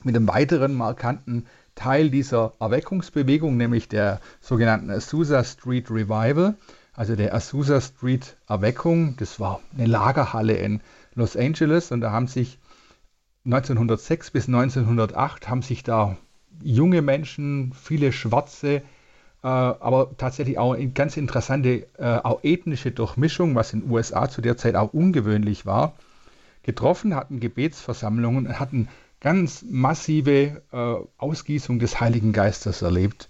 [0.02, 6.56] mit einem weiteren markanten Teil dieser Erweckungsbewegung, nämlich der sogenannten Azusa Street Revival
[6.94, 9.16] also der Azusa Street Erweckung.
[9.18, 10.80] Das war eine Lagerhalle in
[11.14, 12.58] Los Angeles und da haben sich
[13.44, 16.16] 1906 bis 1908 haben sich da
[16.62, 18.82] junge Menschen, viele Schwarze,
[19.42, 24.28] äh, aber tatsächlich auch eine ganz interessante äh, auch ethnische Durchmischung, was in den USA
[24.28, 25.94] zu der Zeit auch ungewöhnlich war,
[26.62, 28.88] getroffen, hatten Gebetsversammlungen und hatten
[29.20, 33.28] ganz massive äh, Ausgießung des Heiligen Geistes erlebt.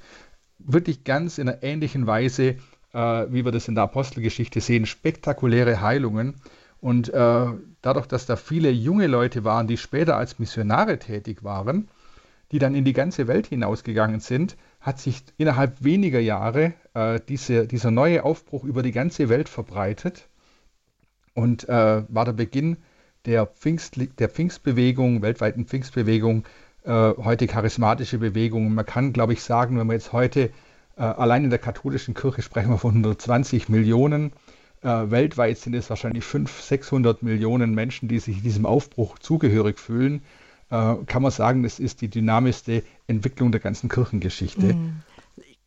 [0.59, 2.57] Wirklich ganz in einer ähnlichen Weise
[2.93, 6.35] wie wir das in der Apostelgeschichte sehen, spektakuläre Heilungen.
[6.81, 7.47] Und äh,
[7.83, 11.89] dadurch, dass da viele junge Leute waren, die später als Missionare tätig waren,
[12.53, 17.67] die dann in die ganze Welt hinausgegangen sind, hat sich innerhalb weniger Jahre äh, diese,
[17.67, 20.29] dieser neue Aufbruch über die ganze Welt verbreitet
[21.35, 22.79] und äh, war der Beginn
[23.27, 26.45] der, Pfingst, der Pfingstbewegung, weltweiten Pfingstbewegung,
[26.85, 28.73] äh, heute charismatische Bewegung.
[28.75, 30.51] Man kann, glaube ich, sagen, wenn wir jetzt heute äh,
[31.05, 34.33] allein in der katholischen Kirche sprechen wir von 120 Millionen.
[34.83, 40.23] Äh, weltweit sind es wahrscheinlich 500, 600 Millionen Menschen, die sich diesem Aufbruch zugehörig fühlen.
[40.71, 44.75] Äh, kann man sagen, das ist die dynamischste Entwicklung der ganzen Kirchengeschichte.
[44.75, 45.03] Mhm.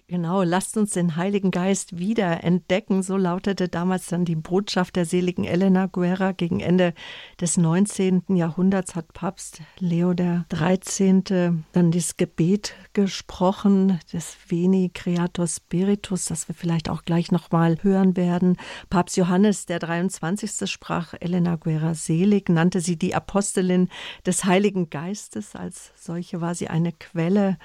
[0.07, 3.03] Genau, lasst uns den Heiligen Geist wieder entdecken.
[3.03, 6.33] So lautete damals dann die Botschaft der seligen Elena Guerra.
[6.33, 6.93] Gegen Ende
[7.39, 8.23] des 19.
[8.27, 11.63] Jahrhunderts hat Papst Leo XIII.
[11.71, 18.17] dann dieses Gebet gesprochen, des Veni Creator Spiritus, das wir vielleicht auch gleich nochmal hören
[18.17, 18.57] werden.
[18.89, 20.69] Papst Johannes der 23.
[20.69, 23.87] sprach Elena Guerra selig, nannte sie die Apostelin
[24.25, 25.55] des Heiligen Geistes.
[25.55, 27.57] Als solche war sie eine Quelle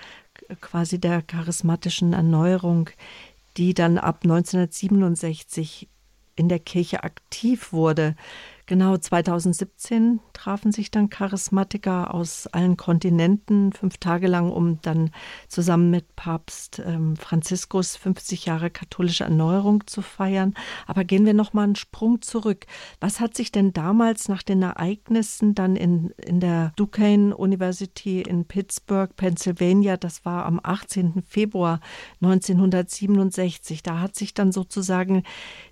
[0.60, 2.90] quasi der charismatischen Erneuerung,
[3.56, 5.88] die dann ab 1967
[6.36, 8.14] in der Kirche aktiv wurde.
[8.68, 15.10] Genau 2017 trafen sich dann Charismatiker aus allen Kontinenten fünf Tage lang, um dann
[15.48, 20.52] zusammen mit Papst ähm, Franziskus 50 Jahre katholische Erneuerung zu feiern.
[20.86, 22.66] Aber gehen wir noch mal einen Sprung zurück.
[23.00, 28.44] Was hat sich denn damals nach den Ereignissen dann in, in der Duquesne University in
[28.44, 31.22] Pittsburgh, Pennsylvania, das war am 18.
[31.26, 31.80] Februar
[32.20, 35.22] 1967, da hat sich dann sozusagen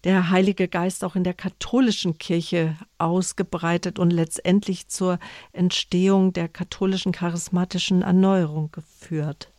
[0.05, 5.19] der Heilige Geist auch in der katholischen Kirche ausgebreitet und letztendlich zur
[5.53, 9.53] Entstehung der katholischen charismatischen Erneuerung geführt.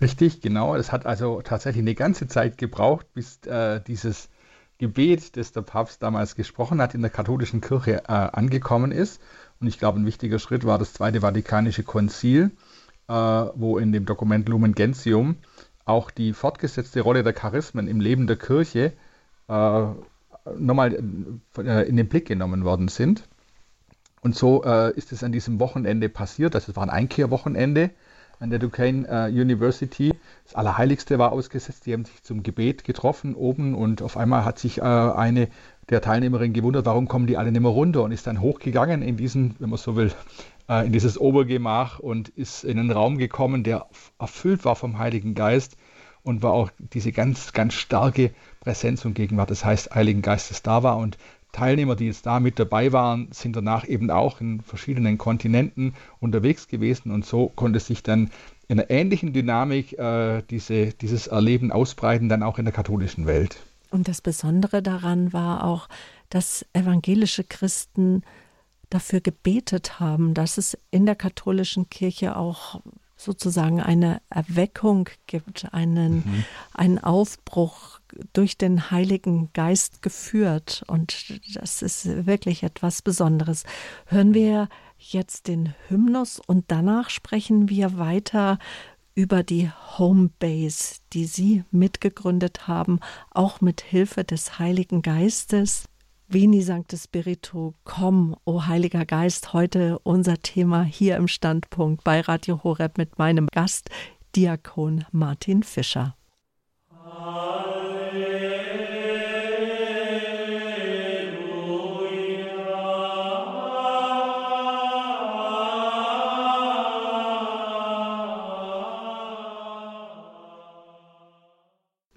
[0.00, 0.74] Richtig, genau.
[0.74, 4.30] Es hat also tatsächlich eine ganze Zeit gebraucht, bis äh, dieses
[4.78, 9.20] Gebet, das der Papst damals gesprochen hat, in der katholischen Kirche äh, angekommen ist.
[9.60, 12.50] Und ich glaube, ein wichtiger Schritt war das Zweite Vatikanische Konzil,
[13.08, 15.36] äh, wo in dem Dokument Lumen Gentium
[15.84, 18.94] auch die fortgesetzte Rolle der Charismen im Leben der Kirche
[19.48, 19.86] äh,
[20.58, 20.98] nochmal
[21.58, 23.28] äh, in den Blick genommen worden sind.
[24.22, 26.54] Und so äh, ist es an diesem Wochenende passiert.
[26.54, 27.90] Das war ein Einkehrwochenende
[28.38, 30.12] an der Duquesne äh, University.
[30.44, 31.86] Das Allerheiligste war ausgesetzt.
[31.86, 35.48] Die haben sich zum Gebet getroffen oben und auf einmal hat sich äh, eine
[35.90, 39.16] der Teilnehmerinnen gewundert, warum kommen die alle nicht mehr runter und ist dann hochgegangen in
[39.16, 40.12] diesen, wenn man so will,
[40.68, 43.86] äh, in dieses Obergemach und ist in einen Raum gekommen, der
[44.18, 45.76] erfüllt war vom Heiligen Geist
[46.22, 50.82] und war auch diese ganz, ganz starke Präsenz und Gegenwart des heißt Heiligen Geistes da
[50.82, 50.96] war.
[50.96, 51.18] Und
[51.52, 56.68] Teilnehmer, die jetzt da mit dabei waren, sind danach eben auch in verschiedenen Kontinenten unterwegs
[56.68, 58.30] gewesen und so konnte sich dann
[58.68, 63.56] in einer ähnlichen Dynamik äh, diese, dieses Erleben ausbreiten, dann auch in der katholischen Welt.
[63.90, 65.88] Und das Besondere daran war auch,
[66.28, 68.22] dass evangelische Christen
[68.88, 72.80] dafür gebetet haben, dass es in der katholischen Kirche auch
[73.20, 76.44] sozusagen eine Erweckung gibt, einen, mhm.
[76.72, 78.00] einen Aufbruch
[78.32, 80.82] durch den Heiligen Geist geführt.
[80.86, 83.64] Und das ist wirklich etwas Besonderes.
[84.06, 84.68] Hören wir
[84.98, 88.58] jetzt den Hymnus und danach sprechen wir weiter
[89.14, 93.00] über die Homebase, die Sie mitgegründet haben,
[93.30, 95.89] auch mit Hilfe des Heiligen Geistes.
[96.32, 102.20] Veni Sancte Spiritu, komm, o oh Heiliger Geist, heute unser Thema hier im Standpunkt bei
[102.20, 103.90] Radio Horeb mit meinem Gast,
[104.36, 106.14] Diakon Martin Fischer.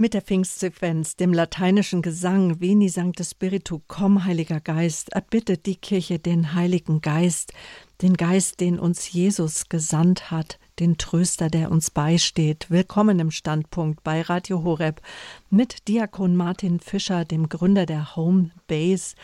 [0.03, 6.19] Mit der Pfingstsequenz, dem lateinischen Gesang Veni Sancte Spiritu, komm Heiliger Geist, erbittet die Kirche
[6.19, 7.53] den Heiligen Geist,
[8.01, 12.65] den Geist, den uns Jesus gesandt hat, den Tröster, der uns beisteht.
[12.69, 15.01] Willkommen im Standpunkt bei Radio Horeb
[15.49, 19.15] mit Diakon Martin Fischer, dem Gründer der Home Base.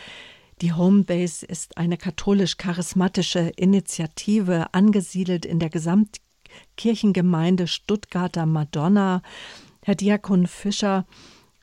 [0.62, 9.22] Die Home Base ist eine katholisch-charismatische Initiative, angesiedelt in der Gesamtkirchengemeinde Stuttgarter Madonna.
[9.84, 11.06] Herr Diakon Fischer,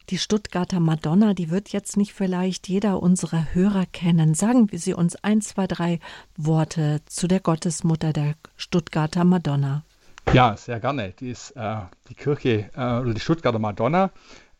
[0.08, 4.34] die Stuttgarter Madonna, die wird jetzt nicht vielleicht jeder unserer Hörer kennen.
[4.34, 5.98] Sagen Sie uns ein, zwei, drei
[6.36, 9.84] Worte zu der Gottesmutter der Stuttgarter Madonna.
[10.32, 11.12] Ja, sehr gerne.
[11.20, 11.76] Die ist äh,
[12.08, 14.10] die Kirche äh, die Stuttgarter Madonna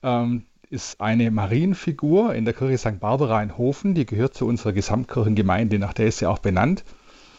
[0.03, 3.01] ähm, ist eine Marienfigur in der Kirche St.
[3.01, 3.95] Barbara in Hofen.
[3.95, 6.85] Die gehört zu unserer Gesamtkirchengemeinde, nach der ist sie auch benannt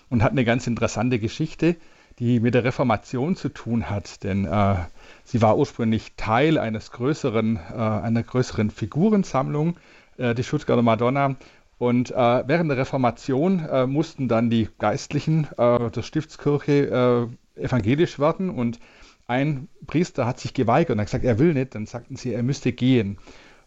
[0.09, 1.75] und hat eine ganz interessante Geschichte,
[2.19, 4.23] die mit der Reformation zu tun hat.
[4.23, 4.75] Denn äh,
[5.29, 9.75] Sie war ursprünglich Teil eines größeren, äh, einer größeren Figurensammlung,
[10.15, 11.35] äh, die Stuttgarter Madonna.
[11.77, 12.15] Und äh,
[12.47, 18.79] während der Reformation äh, mussten dann die Geistlichen äh, der Stiftskirche äh, evangelisch werden und
[19.27, 21.75] ein Priester hat sich geweigert und hat gesagt, er will nicht.
[21.75, 23.17] Dann sagten sie, er müsste gehen.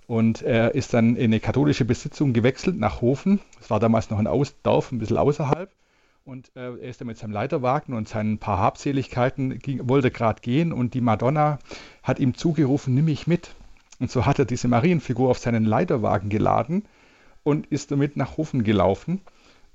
[0.07, 3.39] Und er ist dann in eine katholische Besitzung gewechselt nach Hofen.
[3.59, 5.71] Das war damals noch ein Aus Dorf, ein bisschen außerhalb.
[6.25, 10.41] Und äh, er ist dann mit seinem Leiterwagen und seinen paar Habseligkeiten, ging, wollte gerade
[10.41, 11.59] gehen und die Madonna
[12.03, 13.55] hat ihm zugerufen, nimm mich mit.
[13.99, 16.85] Und so hat er diese Marienfigur auf seinen Leiterwagen geladen
[17.43, 19.21] und ist damit nach Hofen gelaufen.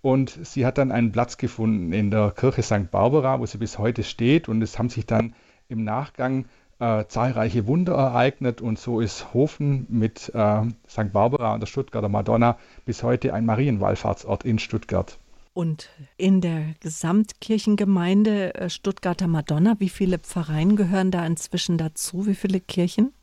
[0.01, 2.91] Und sie hat dann einen Platz gefunden in der Kirche St.
[2.91, 4.47] Barbara, wo sie bis heute steht.
[4.47, 5.33] Und es haben sich dann
[5.67, 6.45] im Nachgang
[6.79, 11.11] äh, zahlreiche Wunder ereignet und so ist Hofen mit äh, St.
[11.11, 15.17] Barbara und der Stuttgarter Madonna bis heute ein Marienwallfahrtsort in Stuttgart.
[15.55, 22.27] Und in der Gesamtkirchengemeinde äh, Stuttgarter Madonna, wie viele Pfarreien gehören da inzwischen dazu?
[22.27, 23.13] Wie viele Kirchen?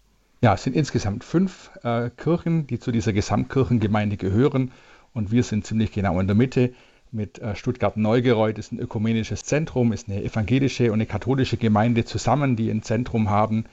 [0.41, 4.72] Ja, es sind insgesamt fünf äh, Kirchen, die zu dieser Gesamtkirchengemeinde gehören.
[5.12, 6.72] Und wir sind ziemlich genau in der Mitte
[7.11, 12.57] mit äh, Stuttgart-Neugereuth ist ein ökumenisches Zentrum, ist eine evangelische und eine katholische Gemeinde zusammen,
[12.57, 13.66] die ein Zentrum haben.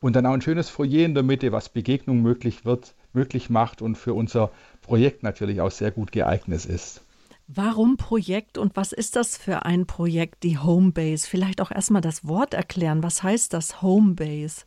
[0.00, 3.82] Und dann auch ein schönes Foyer in der Mitte, was Begegnung möglich wird, möglich macht
[3.82, 4.52] und für unser
[4.82, 7.00] Projekt natürlich auch sehr gut geeignet ist.
[7.46, 11.28] Warum Projekt und was ist das für ein Projekt, die Homebase?
[11.28, 13.02] Vielleicht auch erstmal das Wort erklären.
[13.02, 14.64] Was heißt das Homebase?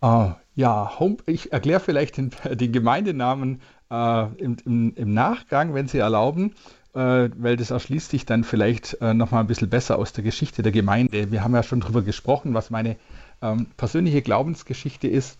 [0.00, 3.60] Ah, ja, Home, ich erkläre vielleicht den, den Gemeindenamen
[3.90, 6.54] äh, im, im, im, Nachgang, wenn Sie erlauben
[6.94, 10.62] äh, weil das erschließt sich dann vielleicht äh, nochmal ein bisschen besser aus der Geschichte
[10.62, 11.32] der Gemeinde.
[11.32, 12.96] Wir haben ja schon darüber gesprochen, was meine
[13.42, 15.38] ähm, persönliche Glaubensgeschichte ist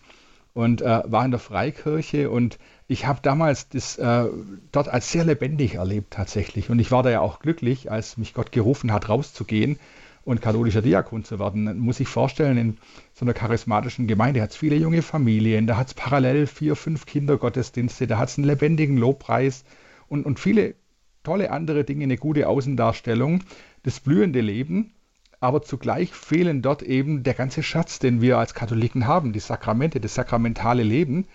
[0.55, 4.25] und äh, war in der Freikirche und ich habe damals das äh,
[4.71, 8.33] dort als sehr lebendig erlebt tatsächlich und ich war da ja auch glücklich, als mich
[8.33, 9.77] Gott gerufen hat, rauszugehen
[10.23, 11.77] und katholischer Diakon zu werden.
[11.77, 12.77] Muss ich vorstellen, in
[13.13, 17.05] so einer charismatischen Gemeinde hat es viele junge Familien, da hat es parallel vier, fünf
[17.05, 19.65] Kindergottesdienste, da hat es einen lebendigen Lobpreis
[20.07, 20.75] und, und viele
[21.23, 23.43] tolle andere Dinge, eine gute Außendarstellung,
[23.83, 24.93] das blühende Leben,
[25.39, 29.99] aber zugleich fehlen dort eben der ganze Schatz, den wir als Katholiken haben, die Sakramente,
[29.99, 31.27] das sakramentale Leben.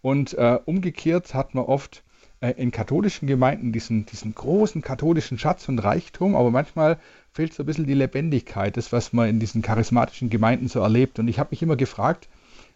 [0.00, 2.02] Und äh, umgekehrt hat man oft
[2.40, 6.98] äh, in katholischen Gemeinden diesen, diesen großen katholischen Schatz und Reichtum, aber manchmal
[7.32, 11.18] fehlt so ein bisschen die Lebendigkeit, das, was man in diesen charismatischen Gemeinden so erlebt.
[11.18, 12.28] Und ich habe mich immer gefragt,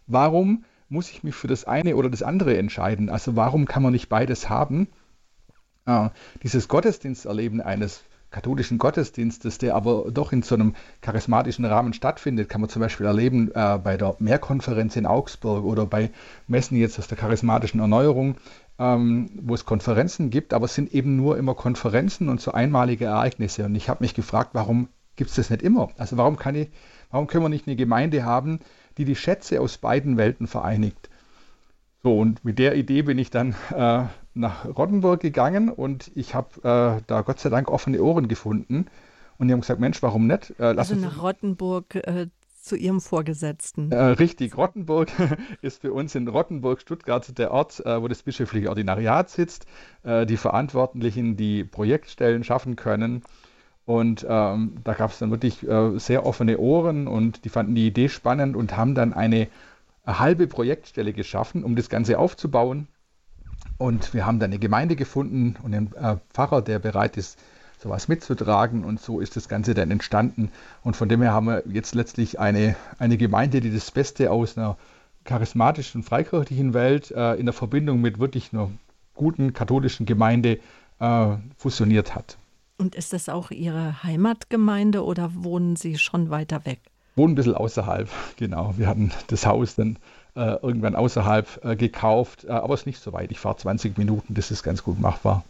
[0.06, 3.10] warum muss ich mich für das eine oder das andere entscheiden?
[3.10, 4.86] Also warum kann man nicht beides haben?
[5.84, 6.10] Ah,
[6.42, 8.02] dieses Gottesdiensterleben eines
[8.36, 13.06] katholischen Gottesdienstes, der aber doch in so einem charismatischen Rahmen stattfindet, kann man zum Beispiel
[13.06, 16.10] erleben äh, bei der Mehrkonferenz in Augsburg oder bei
[16.46, 18.36] Messen jetzt aus der charismatischen Erneuerung,
[18.78, 23.06] ähm, wo es Konferenzen gibt, aber es sind eben nur immer Konferenzen und so einmalige
[23.06, 23.64] Ereignisse.
[23.64, 25.88] Und ich habe mich gefragt, warum gibt es das nicht immer?
[25.96, 26.68] Also warum kann ich,
[27.10, 28.60] warum können wir nicht eine Gemeinde haben,
[28.98, 31.08] die die Schätze aus beiden Welten vereinigt?
[32.02, 34.04] So, und mit der Idee bin ich dann äh,
[34.36, 38.86] nach Rottenburg gegangen und ich habe äh, da Gott sei Dank offene Ohren gefunden.
[39.38, 40.54] Und die haben gesagt, Mensch, warum nicht?
[40.58, 42.28] Äh, also nach Rottenburg äh,
[42.60, 43.92] zu Ihrem Vorgesetzten.
[43.92, 45.10] Äh, richtig, Rottenburg
[45.62, 49.66] ist für uns in Rottenburg, Stuttgart, der Ort, äh, wo das bischöfliche Ordinariat sitzt,
[50.02, 53.22] äh, die Verantwortlichen, die Projektstellen schaffen können.
[53.84, 55.64] Und ähm, da gab es dann wirklich
[56.00, 59.46] sehr offene Ohren und die fanden die Idee spannend und haben dann eine,
[60.04, 62.88] eine halbe Projektstelle geschaffen, um das Ganze aufzubauen
[63.78, 67.38] und wir haben dann eine Gemeinde gefunden und einen äh, Pfarrer, der bereit ist,
[67.78, 68.84] sowas mitzutragen.
[68.84, 70.50] Und so ist das Ganze dann entstanden.
[70.82, 74.56] Und von dem her haben wir jetzt letztlich eine, eine Gemeinde, die das Beste aus
[74.56, 74.76] einer
[75.24, 78.70] charismatischen, freikirchlichen Welt äh, in der Verbindung mit wirklich einer
[79.14, 80.58] guten katholischen Gemeinde
[81.00, 82.38] äh, fusioniert hat.
[82.78, 86.80] Und ist das auch Ihre Heimatgemeinde oder wohnen Sie schon weiter weg?
[87.16, 88.74] Wohnen ein bisschen außerhalb, genau.
[88.76, 89.98] Wir hatten das Haus dann
[90.36, 93.30] äh, irgendwann außerhalb äh, gekauft, äh, aber es ist nicht so weit.
[93.30, 95.44] Ich fahre 20 Minuten, das ist ganz gut machbar.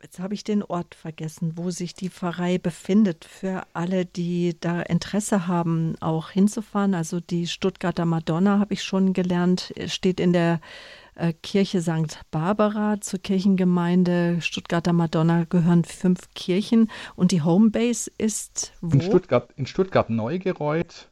[0.00, 3.24] Jetzt habe ich den Ort vergessen, wo sich die Pfarrei befindet.
[3.24, 6.94] Für alle, die da Interesse haben, auch hinzufahren.
[6.94, 10.60] Also die Stuttgarter Madonna, habe ich schon gelernt, steht in der
[11.14, 12.20] äh, Kirche St.
[12.30, 13.00] Barbara.
[13.00, 16.90] Zur Kirchengemeinde Stuttgarter Madonna gehören fünf Kirchen.
[17.16, 18.96] Und die Homebase ist wo?
[18.96, 21.08] In Stuttgart, in Stuttgart Neugereuth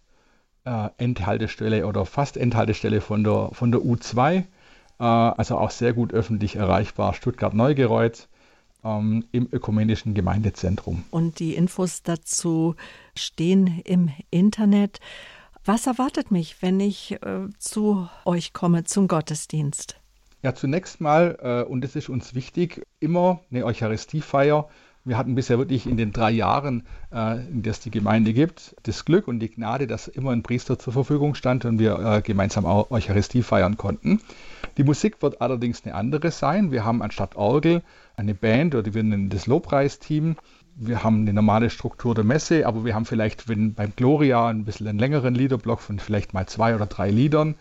[0.64, 4.36] äh, Endhaltestelle oder fast Endhaltestelle von der, von der U2.
[4.38, 4.44] Äh,
[4.98, 7.14] also auch sehr gut öffentlich erreichbar.
[7.14, 8.28] Stuttgart-Neugereuth
[8.84, 11.04] ähm, im ökumenischen Gemeindezentrum.
[11.10, 12.74] Und die Infos dazu
[13.16, 15.00] stehen im Internet.
[15.64, 19.96] Was erwartet mich, wenn ich äh, zu euch komme zum Gottesdienst?
[20.42, 24.68] Ja, zunächst mal, äh, und das ist uns wichtig, immer eine Eucharistiefeier
[25.05, 28.76] Wir hatten bisher wirklich in den drei Jahren, äh, in der es die Gemeinde gibt,
[28.84, 32.22] das Glück und die Gnade, dass immer ein Priester zur Verfügung stand und wir äh,
[32.22, 34.20] gemeinsam Eucharistie feiern konnten.
[34.76, 36.70] Die Musik wird allerdings eine andere sein.
[36.70, 37.82] Wir haben anstatt Orgel
[38.16, 40.36] eine Band oder wir nennen das Lobpreisteam.
[40.76, 44.64] Wir haben eine normale Struktur der Messe, aber wir haben vielleicht wenn beim Gloria ein
[44.64, 47.57] bisschen einen längeren Liederblock von vielleicht mal zwei oder drei Liedern.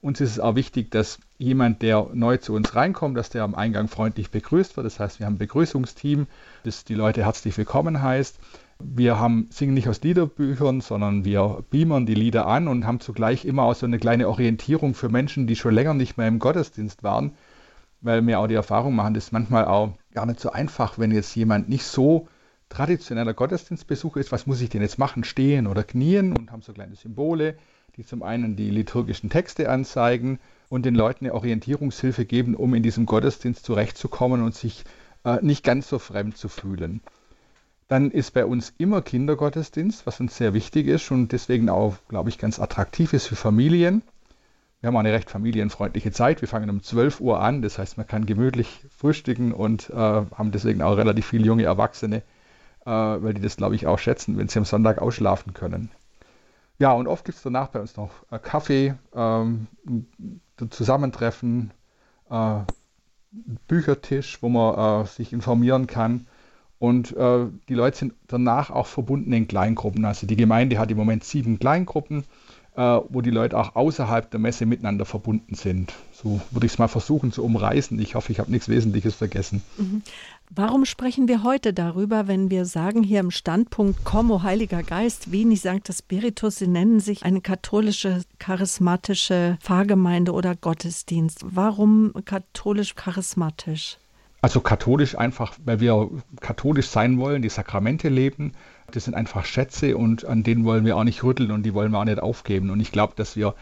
[0.00, 3.54] Uns ist es auch wichtig, dass jemand, der neu zu uns reinkommt, dass der am
[3.54, 4.86] Eingang freundlich begrüßt wird.
[4.86, 6.26] Das heißt, wir haben ein Begrüßungsteam,
[6.64, 8.38] das die Leute herzlich willkommen heißt.
[8.78, 13.44] Wir haben, singen nicht aus Liederbüchern, sondern wir beamern die Lieder an und haben zugleich
[13.44, 17.02] immer auch so eine kleine Orientierung für Menschen, die schon länger nicht mehr im Gottesdienst
[17.02, 17.32] waren,
[18.02, 21.10] weil wir auch die Erfahrung machen, das ist manchmal auch gar nicht so einfach, wenn
[21.10, 22.28] jetzt jemand nicht so
[22.68, 26.72] traditioneller Gottesdienstbesucher ist, was muss ich denn jetzt machen, stehen oder knien und haben so
[26.72, 27.56] kleine Symbole,
[27.96, 30.38] die zum einen die liturgischen Texte anzeigen
[30.68, 34.84] und den Leuten eine Orientierungshilfe geben, um in diesem Gottesdienst zurechtzukommen und sich
[35.24, 37.00] äh, nicht ganz so fremd zu fühlen.
[37.88, 42.30] Dann ist bei uns immer Kindergottesdienst, was uns sehr wichtig ist und deswegen auch, glaube
[42.30, 44.02] ich, ganz attraktiv ist für Familien.
[44.80, 46.40] Wir haben auch eine recht familienfreundliche Zeit.
[46.40, 50.50] Wir fangen um 12 Uhr an, das heißt, man kann gemütlich frühstücken und äh, haben
[50.50, 52.18] deswegen auch relativ viele junge Erwachsene,
[52.84, 55.90] äh, weil die das, glaube ich, auch schätzen, wenn sie am Sonntag ausschlafen können.
[56.78, 59.66] Ja, und oft gibt es danach bei uns noch äh, Kaffee, ähm,
[60.70, 61.72] Zusammentreffen,
[62.30, 62.60] äh,
[63.66, 66.26] Büchertisch, wo man äh, sich informieren kann.
[66.78, 70.04] Und äh, die Leute sind danach auch verbunden in Kleingruppen.
[70.04, 72.24] Also die Gemeinde hat im Moment sieben Kleingruppen,
[72.76, 75.94] wo die Leute auch außerhalb der Messe miteinander verbunden sind.
[76.12, 77.98] So würde ich es mal versuchen zu umreißen.
[77.98, 79.62] Ich hoffe, ich habe nichts Wesentliches vergessen.
[79.78, 80.02] Mhm.
[80.50, 85.56] Warum sprechen wir heute darüber, wenn wir sagen hier im Standpunkt Como Heiliger Geist, Vini
[85.56, 91.44] Sancta Spiritus, Sie nennen sich eine katholische, charismatische Pfarrgemeinde oder Gottesdienst.
[91.44, 93.98] Warum katholisch-charismatisch?
[94.40, 96.10] Also katholisch einfach, weil wir
[96.40, 98.52] katholisch sein wollen, die Sakramente leben.
[98.90, 101.92] Das sind einfach Schätze und an denen wollen wir auch nicht rütteln und die wollen
[101.92, 102.70] wir auch nicht aufgeben.
[102.70, 103.54] Und ich glaube, dass wir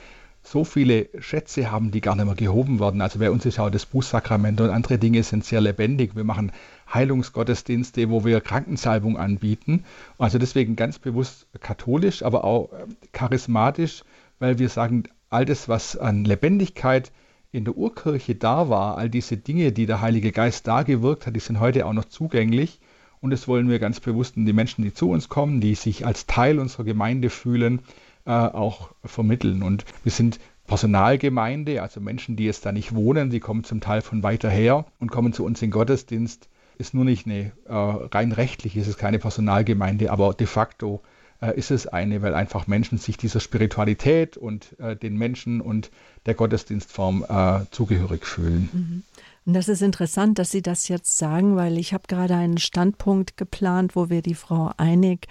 [0.44, 3.00] so viele Schätze haben, die gar nicht mehr gehoben werden.
[3.00, 6.14] Also bei uns ist auch das Bußsakrament und andere Dinge sind sehr lebendig.
[6.14, 6.52] Wir machen
[6.92, 9.84] Heilungsgottesdienste, wo wir Krankensalbung anbieten.
[10.18, 14.04] Also deswegen ganz bewusst katholisch, aber auch ähm, charismatisch,
[14.38, 17.10] weil wir sagen, all das, was an Lebendigkeit
[17.50, 21.34] in der Urkirche da war, all diese Dinge, die der Heilige Geist da gewirkt hat,
[21.34, 22.80] die sind heute auch noch zugänglich.
[23.24, 26.04] Und das wollen wir ganz bewusst in die Menschen, die zu uns kommen, die sich
[26.04, 27.80] als Teil unserer Gemeinde fühlen,
[28.26, 29.62] äh, auch vermitteln.
[29.62, 34.02] Und wir sind Personalgemeinde, also Menschen, die jetzt da nicht wohnen, die kommen zum Teil
[34.02, 36.50] von weiter her und kommen zu uns in Gottesdienst.
[36.76, 41.00] Ist nur nicht eine, äh, rein rechtlich ist es keine Personalgemeinde, aber de facto
[41.40, 45.90] äh, ist es eine, weil einfach Menschen sich dieser Spiritualität und den Menschen und
[46.26, 47.24] der Gottesdienstform
[47.70, 48.68] zugehörig fühlen.
[48.70, 49.02] Mhm.
[49.46, 53.36] Und das ist interessant, dass Sie das jetzt sagen, weil ich habe gerade einen Standpunkt
[53.36, 55.28] geplant, wo wir die Frau Einig,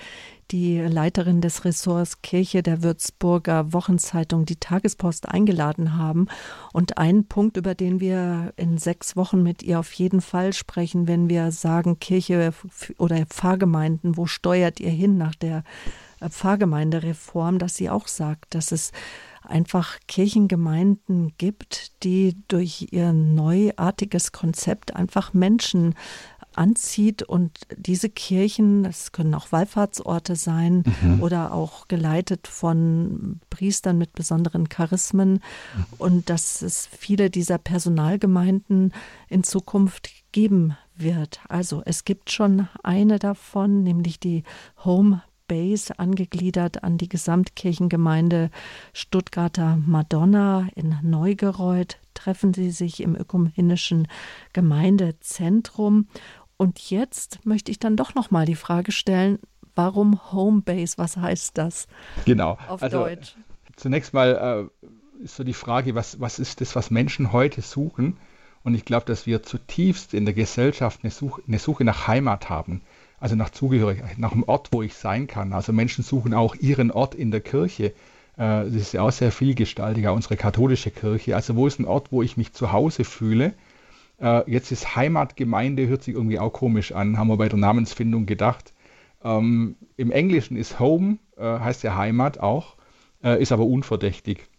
[0.51, 6.27] die Leiterin des Ressorts Kirche der Würzburger Wochenzeitung, die Tagespost, eingeladen haben.
[6.73, 11.07] Und ein Punkt, über den wir in sechs Wochen mit ihr auf jeden Fall sprechen,
[11.07, 12.53] wenn wir sagen Kirche
[12.99, 15.63] oder Pfarrgemeinden, wo steuert ihr hin nach der
[16.29, 18.91] Pfarrgemeindereform, dass sie auch sagt, dass es
[19.43, 25.95] einfach Kirchengemeinden gibt, die durch ihr neuartiges Konzept einfach Menschen
[26.55, 31.21] anzieht und diese Kirchen, das können auch Wallfahrtsorte sein mhm.
[31.21, 35.85] oder auch geleitet von Priestern mit besonderen Charismen mhm.
[35.97, 38.93] und dass es viele dieser Personalgemeinden
[39.29, 41.39] in Zukunft geben wird.
[41.49, 44.43] Also es gibt schon eine davon, nämlich die
[44.83, 48.49] Home Base angegliedert an die Gesamtkirchengemeinde
[48.93, 51.99] Stuttgarter Madonna in Neugereuth.
[52.13, 54.07] Treffen sie sich im ökumenischen
[54.53, 56.07] Gemeindezentrum.
[56.57, 59.39] Und jetzt möchte ich dann doch noch mal die Frage stellen,
[59.75, 60.97] warum Homebase?
[60.97, 61.87] Was heißt das?
[62.25, 62.57] Genau.
[62.67, 63.35] Auf also, Deutsch.
[63.75, 64.69] Zunächst mal
[65.19, 68.17] äh, ist so die Frage, was, was ist das, was Menschen heute suchen?
[68.63, 72.49] Und ich glaube, dass wir zutiefst in der Gesellschaft eine Suche, eine Suche nach Heimat
[72.49, 72.81] haben
[73.23, 75.53] also nach Zugehörigkeit, nach einem Ort, wo ich sein kann.
[75.53, 77.85] Also Menschen suchen auch ihren Ort in der Kirche.
[77.85, 77.93] Äh,
[78.35, 81.33] das ist ja auch sehr vielgestaltig, auch unsere katholische Kirche.
[81.33, 83.53] Also wo ist ein Ort, wo ich mich zu Hause fühle?
[84.19, 88.25] Äh, jetzt ist Heimatgemeinde, hört sich irgendwie auch komisch an, haben wir bei der Namensfindung
[88.25, 88.73] gedacht.
[89.23, 92.75] Ähm, Im Englischen ist Home, äh, heißt ja Heimat auch,
[93.39, 94.49] ist aber unverdächtig.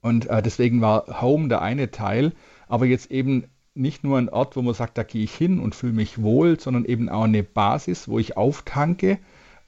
[0.00, 2.32] Und deswegen war Home der eine Teil,
[2.68, 3.44] aber jetzt eben
[3.76, 6.58] nicht nur ein Ort, wo man sagt, da gehe ich hin und fühle mich wohl,
[6.58, 9.18] sondern eben auch eine Basis, wo ich auftanke,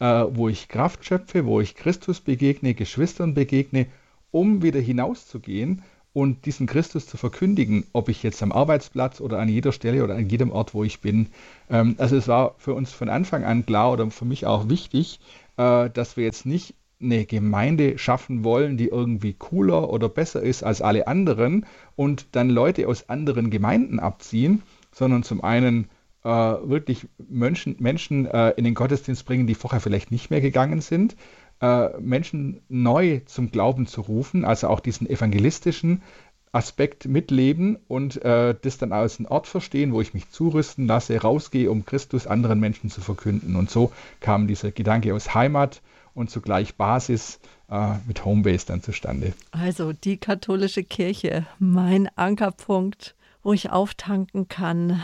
[0.01, 3.87] äh, wo ich Kraft schöpfe, wo ich Christus begegne, Geschwistern begegne,
[4.31, 5.83] um wieder hinauszugehen
[6.13, 10.17] und diesen Christus zu verkündigen, ob ich jetzt am Arbeitsplatz oder an jeder Stelle oder
[10.17, 11.29] an jedem Ort, wo ich bin.
[11.71, 15.21] Ähm, also es war für uns von Anfang an klar oder für mich auch wichtig,
[15.57, 20.63] äh, dass wir jetzt nicht eine Gemeinde schaffen wollen, die irgendwie cooler oder besser ist
[20.63, 25.89] als alle anderen und dann Leute aus anderen Gemeinden abziehen, sondern zum einen
[26.25, 30.81] äh, wirklich Menschen, Menschen äh, in den Gottesdienst bringen, die vorher vielleicht nicht mehr gegangen
[30.81, 31.17] sind,
[31.61, 36.03] äh, Menschen neu zum Glauben zu rufen, also auch diesen evangelistischen
[36.51, 41.21] Aspekt mitleben und äh, das dann als einen Ort verstehen, wo ich mich zurüsten lasse,
[41.21, 43.55] rausgehe, um Christus anderen Menschen zu verkünden.
[43.55, 45.83] Und so kam dieser Gedanke aus Heimat
[46.19, 47.39] und zugleich Basis
[47.71, 49.33] äh, mit Homebase dann zustande.
[49.53, 55.03] Also die katholische Kirche, mein Ankerpunkt, wo ich auftanken kann,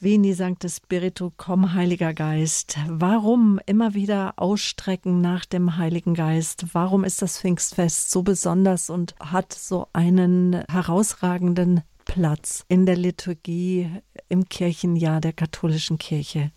[0.00, 2.76] Veni Sancte Spiritu, komm Heiliger Geist.
[2.88, 6.66] Warum immer wieder ausstrecken nach dem Heiligen Geist?
[6.74, 13.88] Warum ist das Pfingstfest so besonders und hat so einen herausragenden Platz in der Liturgie
[14.28, 16.50] im Kirchenjahr der katholischen Kirche?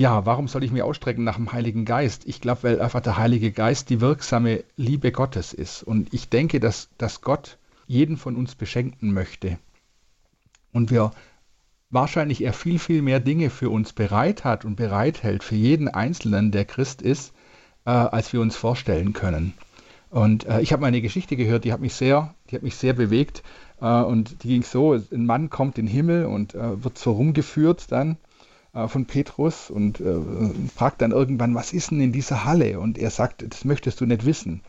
[0.00, 2.22] Ja, warum soll ich mich ausstrecken nach dem Heiligen Geist?
[2.26, 5.82] Ich glaube, weil einfach der Heilige Geist die wirksame Liebe Gottes ist.
[5.82, 9.58] Und ich denke, dass, dass Gott jeden von uns beschenken möchte.
[10.72, 11.10] Und wir
[11.90, 16.52] wahrscheinlich er viel, viel mehr Dinge für uns bereit hat und bereithält, für jeden Einzelnen,
[16.52, 17.32] der Christ ist,
[17.84, 19.54] äh, als wir uns vorstellen können.
[20.10, 22.76] Und äh, ich habe mal eine Geschichte gehört, die hat mich sehr, die hat mich
[22.76, 23.42] sehr bewegt.
[23.80, 27.10] Äh, und die ging so: Ein Mann kommt in den Himmel und äh, wird so
[27.10, 28.16] rumgeführt dann
[28.86, 30.14] von Petrus und äh,
[30.74, 32.78] fragt dann irgendwann, was ist denn in dieser Halle?
[32.78, 34.62] Und er sagt, das möchtest du nicht wissen.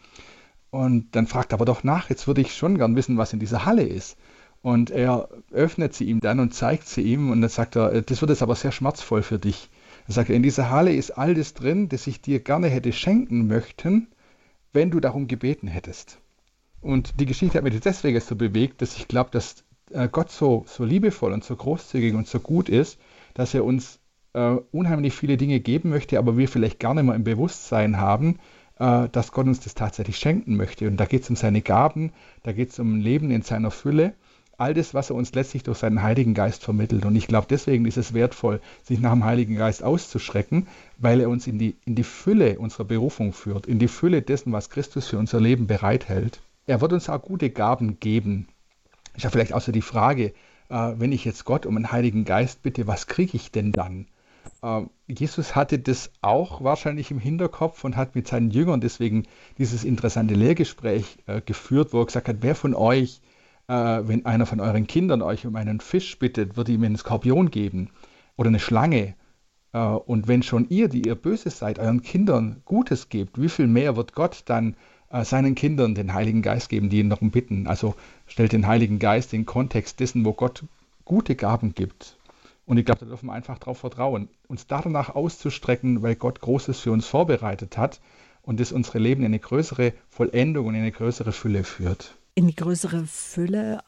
[0.71, 3.39] Und dann fragt er aber doch nach, jetzt würde ich schon gern wissen, was in
[3.39, 4.17] dieser Halle ist.
[4.61, 8.01] Und er öffnet sie ihm dann und zeigt sie ihm und dann sagt er, äh,
[8.01, 9.69] das wird jetzt aber sehr schmerzvoll für dich.
[10.07, 13.47] Er sagt, in dieser Halle ist all das drin, das ich dir gerne hätte schenken
[13.47, 14.07] möchten,
[14.73, 16.17] wenn du darum gebeten hättest.
[16.81, 20.65] Und die Geschichte hat mich deswegen so bewegt, dass ich glaube, dass äh, Gott so,
[20.67, 22.97] so liebevoll und so großzügig und so gut ist,
[23.33, 23.98] dass er uns
[24.33, 28.39] äh, unheimlich viele Dinge geben möchte, aber wir vielleicht gar nicht mehr im Bewusstsein haben,
[28.79, 30.87] äh, dass Gott uns das tatsächlich schenken möchte.
[30.87, 32.11] Und da geht es um seine Gaben,
[32.43, 34.13] da geht es um ein Leben in seiner Fülle
[34.59, 37.05] all das, was er uns letztlich durch seinen Heiligen Geist vermittelt.
[37.05, 40.67] Und ich glaube, deswegen ist es wertvoll, sich nach dem Heiligen Geist auszuschrecken,
[40.97, 44.51] weil er uns in die, in die Fülle unserer Berufung führt, in die Fülle dessen,
[44.51, 46.41] was Christus für unser Leben bereithält.
[46.67, 48.47] Er wird uns auch gute Gaben geben.
[49.15, 50.33] Ist ja vielleicht auch so die Frage,
[50.67, 54.07] äh, wenn ich jetzt Gott um einen Heiligen Geist bitte, was kriege ich denn dann?
[54.61, 59.23] Äh, Jesus hatte das auch wahrscheinlich im Hinterkopf und hat mit seinen Jüngern deswegen
[59.57, 63.21] dieses interessante Lehrgespräch äh, geführt, wo er gesagt hat, wer von euch
[63.67, 63.73] äh,
[64.07, 67.89] wenn einer von euren Kindern euch um einen Fisch bittet, wird ihm einen Skorpion geben
[68.35, 69.15] oder eine Schlange.
[69.73, 73.67] Äh, und wenn schon ihr, die ihr böse seid, euren Kindern Gutes gebt, wie viel
[73.67, 74.75] mehr wird Gott dann
[75.23, 77.65] seinen Kindern den Heiligen Geist geben, die ihn darum bitten?
[77.65, 77.95] Also
[78.27, 80.63] stellt den Heiligen Geist in den Kontext dessen, wo Gott
[81.03, 82.18] gute Gaben gibt.
[82.69, 86.79] Und ich glaube, da dürfen wir einfach darauf vertrauen, uns danach auszustrecken, weil Gott Großes
[86.79, 87.99] für uns vorbereitet hat
[88.43, 92.47] und das unsere Leben in eine größere Vollendung und in eine größere Fülle führt in
[92.47, 93.81] die größere Fülle.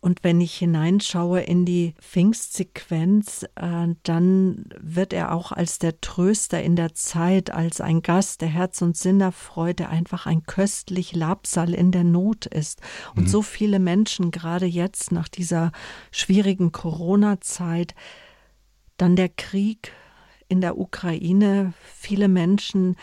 [0.00, 6.62] Und wenn ich hineinschaue in die Pfingstsequenz, äh, dann wird er auch als der Tröster
[6.62, 11.14] in der Zeit, als ein Gast, der Herz und Sinn erfreut, der einfach ein köstlich
[11.14, 12.80] Labsal in der Not ist.
[13.16, 13.28] Und mhm.
[13.28, 15.72] so viele Menschen, gerade jetzt nach dieser
[16.12, 17.94] schwierigen Corona-Zeit,
[18.98, 19.92] dann der Krieg
[20.48, 22.96] in der Ukraine, viele Menschen,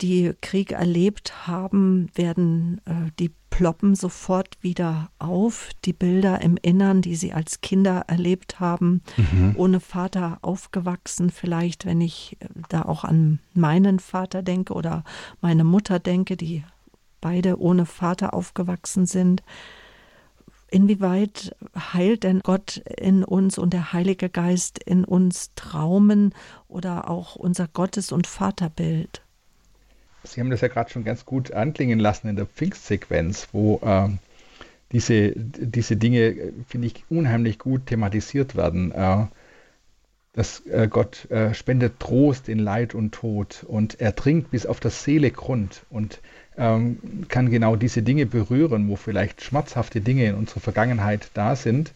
[0.00, 5.70] die Krieg erlebt haben, werden äh, die ploppen sofort wieder auf.
[5.84, 9.54] Die Bilder im Innern, die sie als Kinder erlebt haben, mhm.
[9.56, 15.04] ohne Vater aufgewachsen, vielleicht, wenn ich äh, da auch an meinen Vater denke oder
[15.40, 16.64] meine Mutter denke, die
[17.20, 19.42] beide ohne Vater aufgewachsen sind.
[20.68, 21.56] Inwieweit
[21.94, 26.34] heilt denn Gott in uns und der Heilige Geist in uns Traumen
[26.68, 29.22] oder auch unser Gottes- und Vaterbild?
[30.26, 34.08] Sie haben das ja gerade schon ganz gut anklingen lassen in der Pfingstsequenz, wo äh,
[34.92, 38.92] diese, diese Dinge, äh, finde ich, unheimlich gut thematisiert werden.
[38.92, 39.26] Äh,
[40.36, 44.80] dass äh, Gott äh, spendet Trost in Leid und Tod und er dringt bis auf
[44.80, 46.20] das Seele Grund und
[46.58, 46.98] ähm,
[47.28, 51.94] kann genau diese Dinge berühren, wo vielleicht schmerzhafte Dinge in unserer Vergangenheit da sind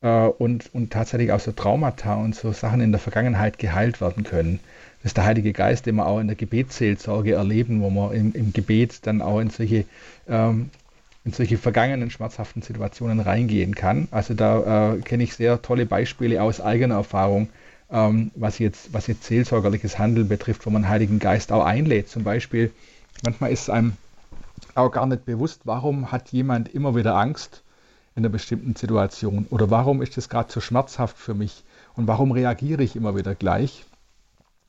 [0.00, 4.24] äh, und, und tatsächlich aus so Traumata und so Sachen in der Vergangenheit geheilt werden
[4.24, 4.58] können
[5.02, 8.32] das ist der Heilige Geist, den wir auch in der Gebetsseelsorge erleben, wo wir im,
[8.34, 9.84] im Gebet dann auch in solche,
[10.28, 10.70] ähm,
[11.24, 14.06] in solche vergangenen schmerzhaften Situationen reingehen kann.
[14.12, 17.48] Also da äh, kenne ich sehr tolle Beispiele aus eigener Erfahrung,
[17.90, 22.08] ähm, was, jetzt, was jetzt seelsorgerliches Handeln betrifft, wo man den Heiligen Geist auch einlädt.
[22.08, 22.70] Zum Beispiel,
[23.24, 23.94] manchmal ist einem
[24.76, 27.64] auch gar nicht bewusst, warum hat jemand immer wieder Angst
[28.14, 31.64] in einer bestimmten Situation oder warum ist es gerade so schmerzhaft für mich
[31.96, 33.84] und warum reagiere ich immer wieder gleich.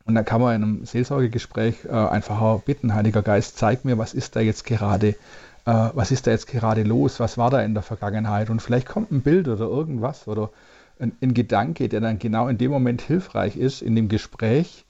[0.05, 3.97] Und dann kann man in einem Seelsorgegespräch äh, einfach auch bitten, Heiliger Geist, zeig mir,
[3.97, 5.15] was ist da jetzt gerade, äh,
[5.65, 9.11] was ist da jetzt gerade los, was war da in der Vergangenheit und vielleicht kommt
[9.11, 10.49] ein Bild oder irgendwas oder
[10.99, 14.85] ein, ein Gedanke, der dann genau in dem Moment hilfreich ist, in dem Gespräch.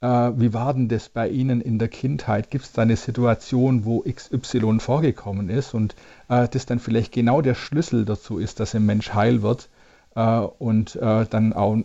[0.00, 2.50] Äh, wie war denn das bei Ihnen in der Kindheit?
[2.50, 5.94] Gibt es da eine Situation, wo XY vorgekommen ist und
[6.28, 9.68] äh, das dann vielleicht genau der Schlüssel dazu ist, dass ein Mensch heil wird
[10.16, 11.76] äh, und äh, dann auch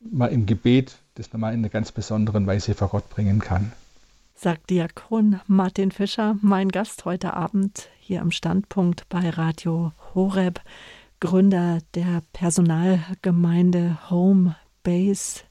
[0.00, 3.72] mal im Gebet das nochmal in einer ganz besonderen Weise vor Gott bringen kann.
[4.34, 10.62] Sagt Diakon Martin Fischer, mein Gast heute Abend hier am Standpunkt bei Radio Horeb,
[11.20, 15.42] Gründer der Personalgemeinde Home Base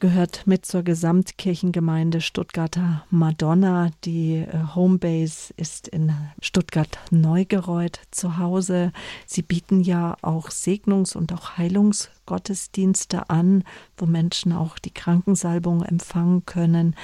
[0.00, 3.90] gehört mit zur Gesamtkirchengemeinde Stuttgarter Madonna.
[4.04, 8.92] Die äh, Homebase ist in Stuttgart-Neugereuth zu Hause.
[9.26, 13.64] Sie bieten ja auch Segnungs- und auch Heilungsgottesdienste an,
[13.96, 16.94] wo Menschen auch die Krankensalbung empfangen können.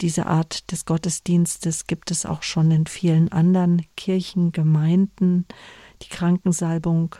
[0.00, 5.46] Diese Art des Gottesdienstes gibt es auch schon in vielen anderen Kirchengemeinden.
[6.02, 7.16] Die Krankensalbung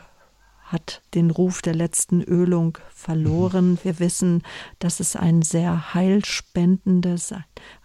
[0.71, 3.71] hat den Ruf der letzten Ölung verloren.
[3.71, 3.79] Mhm.
[3.83, 4.43] Wir wissen,
[4.79, 7.33] dass es ein sehr heilspendendes,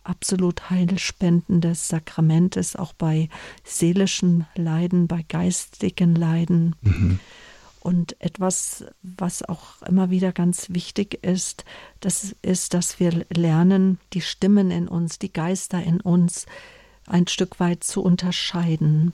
[0.05, 3.29] absolut heilspendendes Sakrament ist, auch bei
[3.65, 6.77] seelischen Leiden, bei geistigen Leiden.
[6.83, 7.21] Mhm.
[7.81, 11.65] Und etwas, was auch immer wieder ganz wichtig ist,
[12.01, 16.47] das ist, dass wir lernen, die Stimmen in uns, die Geister in uns
[17.07, 19.13] ein Stück weit zu unterscheiden.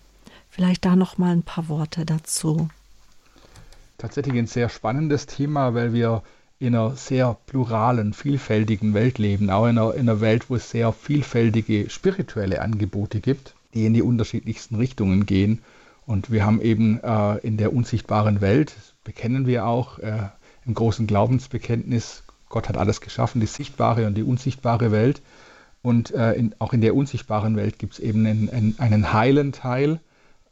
[0.49, 2.69] Vielleicht da noch mal ein paar Worte dazu
[4.03, 6.23] tatsächlich ein sehr spannendes Thema, weil wir
[6.59, 10.71] in einer sehr pluralen, vielfältigen Welt leben, auch in einer, in einer Welt, wo es
[10.71, 15.61] sehr vielfältige spirituelle Angebote gibt, die in die unterschiedlichsten Richtungen gehen.
[16.05, 18.75] Und wir haben eben äh, in der unsichtbaren Welt,
[19.05, 20.31] bekennen wir auch äh,
[20.67, 25.23] im großen Glaubensbekenntnis, Gott hat alles geschaffen, die sichtbare und die unsichtbare Welt.
[25.81, 29.53] Und äh, in, auch in der unsichtbaren Welt gibt es eben einen, einen, einen heilen
[29.53, 30.01] Teil,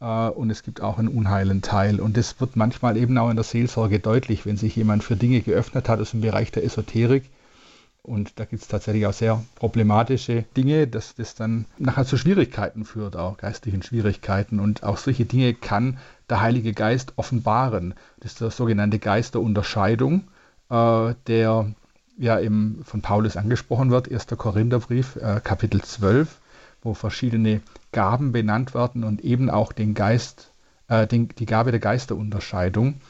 [0.05, 1.99] und es gibt auch einen unheilen Teil.
[1.99, 5.41] Und das wird manchmal eben auch in der Seelsorge deutlich, wenn sich jemand für Dinge
[5.41, 7.29] geöffnet hat aus dem Bereich der Esoterik.
[8.03, 12.83] Und da gibt es tatsächlich auch sehr problematische Dinge, dass das dann nachher zu Schwierigkeiten
[12.83, 14.59] führt, auch geistlichen Schwierigkeiten.
[14.59, 15.99] Und auch solche Dinge kann
[16.29, 17.93] der Heilige Geist offenbaren.
[18.21, 20.23] Das ist der sogenannte Geist der Unterscheidung,
[20.71, 21.71] äh, der
[22.17, 24.25] ja eben von Paulus angesprochen wird, 1.
[24.35, 26.39] Korintherbrief, äh, Kapitel 12
[26.81, 27.61] wo verschiedene
[27.91, 30.51] Gaben benannt werden und eben auch den Geist,
[30.87, 33.01] äh, den, die Gabe der Geisterunterscheidung,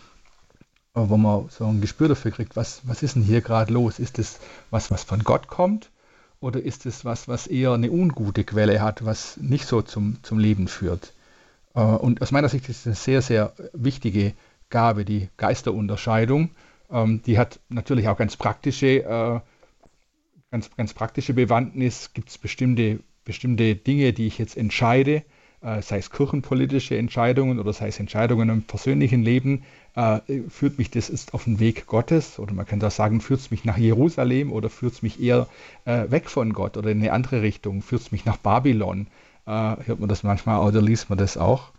[0.95, 3.99] äh, wo man so ein Gespür dafür kriegt, was, was ist denn hier gerade los?
[3.99, 5.91] Ist es was, was von Gott kommt?
[6.39, 10.39] Oder ist es was, was eher eine ungute Quelle hat, was nicht so zum, zum
[10.39, 11.13] Leben führt?
[11.75, 14.33] Äh, und aus meiner Sicht ist es eine sehr, sehr wichtige
[14.69, 16.49] Gabe, die Geisterunterscheidung.
[16.89, 19.39] Ähm, die hat natürlich auch ganz praktische, äh,
[20.49, 22.13] ganz, ganz praktische Bewandtnis.
[22.13, 25.23] Gibt es bestimmte bestimmte Dinge, die ich jetzt entscheide,
[25.61, 29.63] äh, sei es kirchenpolitische Entscheidungen oder sei es Entscheidungen im persönlichen Leben,
[29.95, 30.19] äh,
[30.49, 33.51] führt mich das ist auf den Weg Gottes oder man könnte auch sagen, führt es
[33.51, 35.47] mich nach Jerusalem oder führt es mich eher
[35.85, 39.07] äh, weg von Gott oder in eine andere Richtung, führt es mich nach Babylon.
[39.43, 41.71] Hört man das manchmal oder liest man das auch.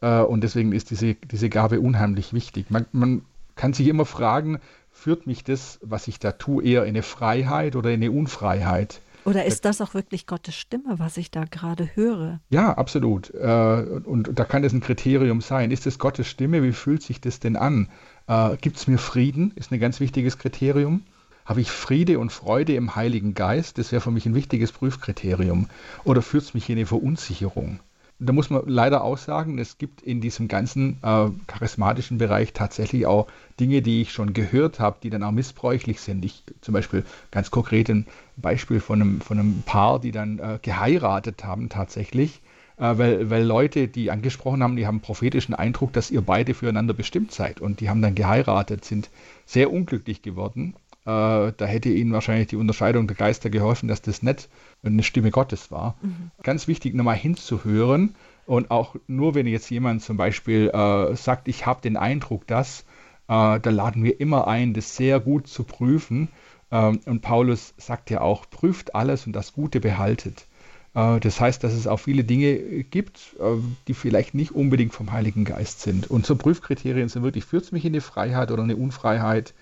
[0.00, 2.70] Und deswegen ist diese, diese Gabe unheimlich wichtig.
[2.70, 3.22] Man, man
[3.56, 4.60] kann sich immer fragen,
[4.92, 9.00] führt mich das, was ich da tue, eher in eine Freiheit oder in eine Unfreiheit?
[9.26, 12.38] Oder ist das auch wirklich Gottes Stimme, was ich da gerade höre?
[12.48, 13.34] Ja, absolut.
[13.34, 15.72] Äh, und da kann es ein Kriterium sein.
[15.72, 16.62] Ist es Gottes Stimme?
[16.62, 17.88] Wie fühlt sich das denn an?
[18.28, 19.52] Äh, Gibt es mir Frieden?
[19.56, 21.02] Ist ein ganz wichtiges Kriterium.
[21.44, 23.78] Habe ich Friede und Freude im Heiligen Geist?
[23.78, 25.66] Das wäre für mich ein wichtiges Prüfkriterium.
[26.04, 27.80] Oder führt es mich in eine Verunsicherung?
[28.18, 33.06] da muss man leider auch sagen, es gibt in diesem ganzen äh, charismatischen Bereich tatsächlich
[33.06, 33.26] auch
[33.60, 36.24] Dinge, die ich schon gehört habe, die dann auch missbräuchlich sind.
[36.24, 40.58] Ich zum Beispiel ganz konkret ein Beispiel von einem, von einem Paar, die dann äh,
[40.60, 42.42] geheiratet haben tatsächlich,
[42.76, 46.94] äh, weil, weil Leute, die angesprochen haben, die haben prophetischen Eindruck, dass ihr beide füreinander
[46.94, 49.10] bestimmt seid und die haben dann geheiratet, sind
[49.46, 50.74] sehr unglücklich geworden
[51.06, 54.48] äh, da hätte ihnen wahrscheinlich die Unterscheidung der Geister geholfen, dass das nicht
[54.82, 55.96] eine Stimme Gottes war.
[56.02, 56.32] Mhm.
[56.42, 58.16] Ganz wichtig, nochmal hinzuhören.
[58.44, 62.80] Und auch nur, wenn jetzt jemand zum Beispiel äh, sagt, ich habe den Eindruck, dass,
[63.28, 66.28] äh, da laden wir immer ein, das sehr gut zu prüfen.
[66.70, 70.46] Ähm, und Paulus sagt ja auch, prüft alles und das Gute behaltet.
[70.94, 73.56] Äh, das heißt, dass es auch viele Dinge gibt, äh,
[73.88, 76.10] die vielleicht nicht unbedingt vom Heiligen Geist sind.
[76.10, 79.54] Und so Prüfkriterien sind wirklich, führt es mich in eine Freiheit oder eine Unfreiheit?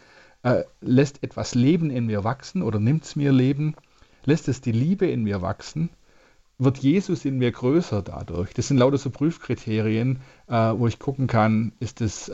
[0.44, 3.74] äh, lässt etwas Leben in mir wachsen oder nimmt es mir Leben,
[4.24, 5.90] lässt es die Liebe in mir wachsen
[6.56, 8.54] wird Jesus in mir größer dadurch?
[8.54, 12.30] Das sind lauter so Prüfkriterien, wo ich gucken kann, ist es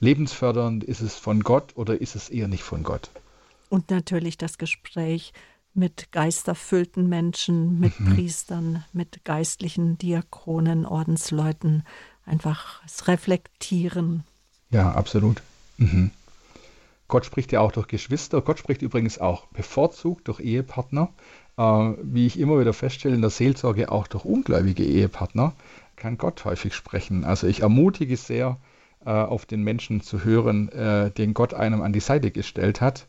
[0.00, 3.10] lebensfördernd, ist es von Gott oder ist es eher nicht von Gott?
[3.70, 5.32] Und natürlich das Gespräch
[5.72, 8.14] mit geisterfüllten Menschen, mit mhm.
[8.14, 11.84] Priestern, mit geistlichen Diakonen, Ordensleuten,
[12.26, 14.24] einfach das Reflektieren.
[14.70, 15.40] Ja, absolut.
[15.78, 16.10] Mhm.
[17.06, 18.40] Gott spricht ja auch durch Geschwister.
[18.42, 21.08] Gott spricht übrigens auch bevorzugt durch Ehepartner.
[21.56, 21.62] Äh,
[22.02, 25.54] wie ich immer wieder feststelle, in der Seelsorge auch durch ungläubige Ehepartner
[25.94, 27.24] kann Gott häufig sprechen.
[27.24, 28.58] Also ich ermutige sehr,
[29.04, 33.06] äh, auf den Menschen zu hören, äh, den Gott einem an die Seite gestellt hat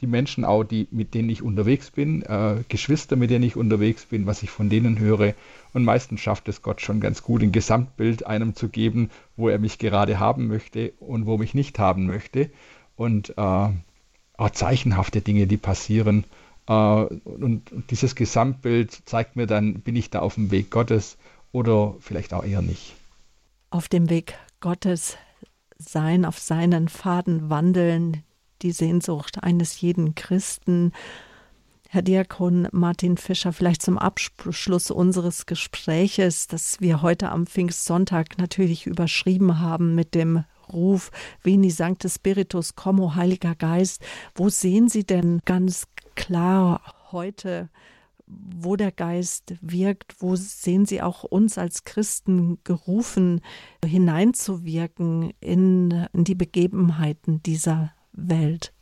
[0.00, 4.06] die Menschen auch, die, mit denen ich unterwegs bin, äh, Geschwister, mit denen ich unterwegs
[4.06, 5.34] bin, was ich von denen höre.
[5.72, 9.58] Und meistens schafft es Gott schon ganz gut, ein Gesamtbild einem zu geben, wo er
[9.58, 12.50] mich gerade haben möchte und wo mich nicht haben möchte.
[12.96, 13.68] Und äh,
[14.36, 16.24] auch zeichenhafte Dinge, die passieren.
[16.66, 21.16] Äh, und dieses Gesamtbild zeigt mir dann, bin ich da auf dem Weg Gottes
[21.52, 22.94] oder vielleicht auch eher nicht.
[23.70, 25.16] Auf dem Weg Gottes
[25.78, 28.22] sein, auf seinen Faden wandeln,
[28.62, 30.92] die Sehnsucht eines jeden Christen.
[31.88, 38.86] Herr Diakon Martin Fischer, vielleicht zum Abschluss unseres Gespräches, das wir heute am Pfingstsonntag natürlich
[38.86, 41.10] überschrieben haben mit dem Ruf
[41.42, 44.02] Veni Sancte Spiritus, Como Heiliger Geist.
[44.34, 45.86] Wo sehen Sie denn ganz
[46.16, 46.80] klar
[47.12, 47.68] heute,
[48.26, 50.16] wo der Geist wirkt?
[50.18, 53.40] Wo sehen Sie auch uns als Christen gerufen,
[53.84, 58.72] hineinzuwirken in, in die Begebenheiten dieser Welt.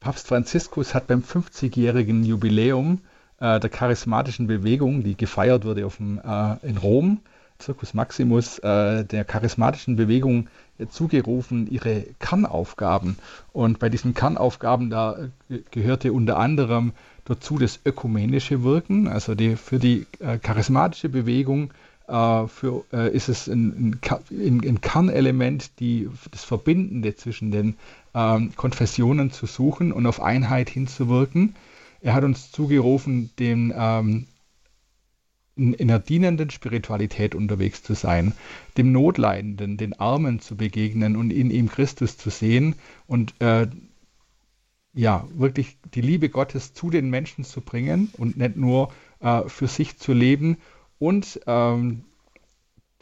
[0.00, 3.00] Papst Franziskus hat beim 50-jährigen Jubiläum
[3.38, 7.20] äh, der charismatischen Bewegung, die gefeiert wurde auf dem, äh, in Rom,
[7.60, 10.48] Circus Maximus, äh, der charismatischen Bewegung
[10.78, 13.16] äh, zugerufen, ihre Kernaufgaben.
[13.52, 16.92] Und bei diesen Kernaufgaben, da äh, gehörte unter anderem
[17.24, 21.72] dazu das ökumenische Wirken, also die, für die äh, charismatische Bewegung
[22.12, 22.82] für,
[23.12, 24.00] ist es ein,
[24.32, 27.76] ein, ein Kernelement, die, das Verbindende zwischen den
[28.14, 31.54] ähm, Konfessionen zu suchen und auf Einheit hinzuwirken.
[32.00, 34.26] Er hat uns zugerufen, den, ähm,
[35.56, 38.34] in, in, einer dienenden Spiritualität unterwegs zu sein,
[38.76, 42.74] dem Notleidenden, den Armen zu begegnen und in ihm Christus zu sehen
[43.06, 43.66] und äh,
[44.92, 49.68] ja, wirklich die Liebe Gottes zu den Menschen zu bringen und nicht nur äh, für
[49.68, 50.56] sich zu leben
[50.98, 52.04] und ähm,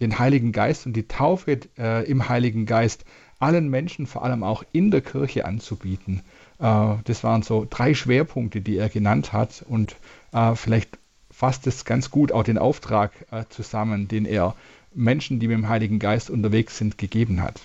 [0.00, 3.04] den Heiligen Geist und die Taufe äh, im Heiligen Geist
[3.38, 6.22] allen Menschen, vor allem auch in der Kirche anzubieten.
[6.58, 9.96] Äh, das waren so drei Schwerpunkte, die er genannt hat und
[10.32, 10.98] äh, vielleicht
[11.30, 14.54] fasst es ganz gut auch den Auftrag äh, zusammen, den er
[14.92, 17.60] Menschen, die mit dem Heiligen Geist unterwegs sind, gegeben hat.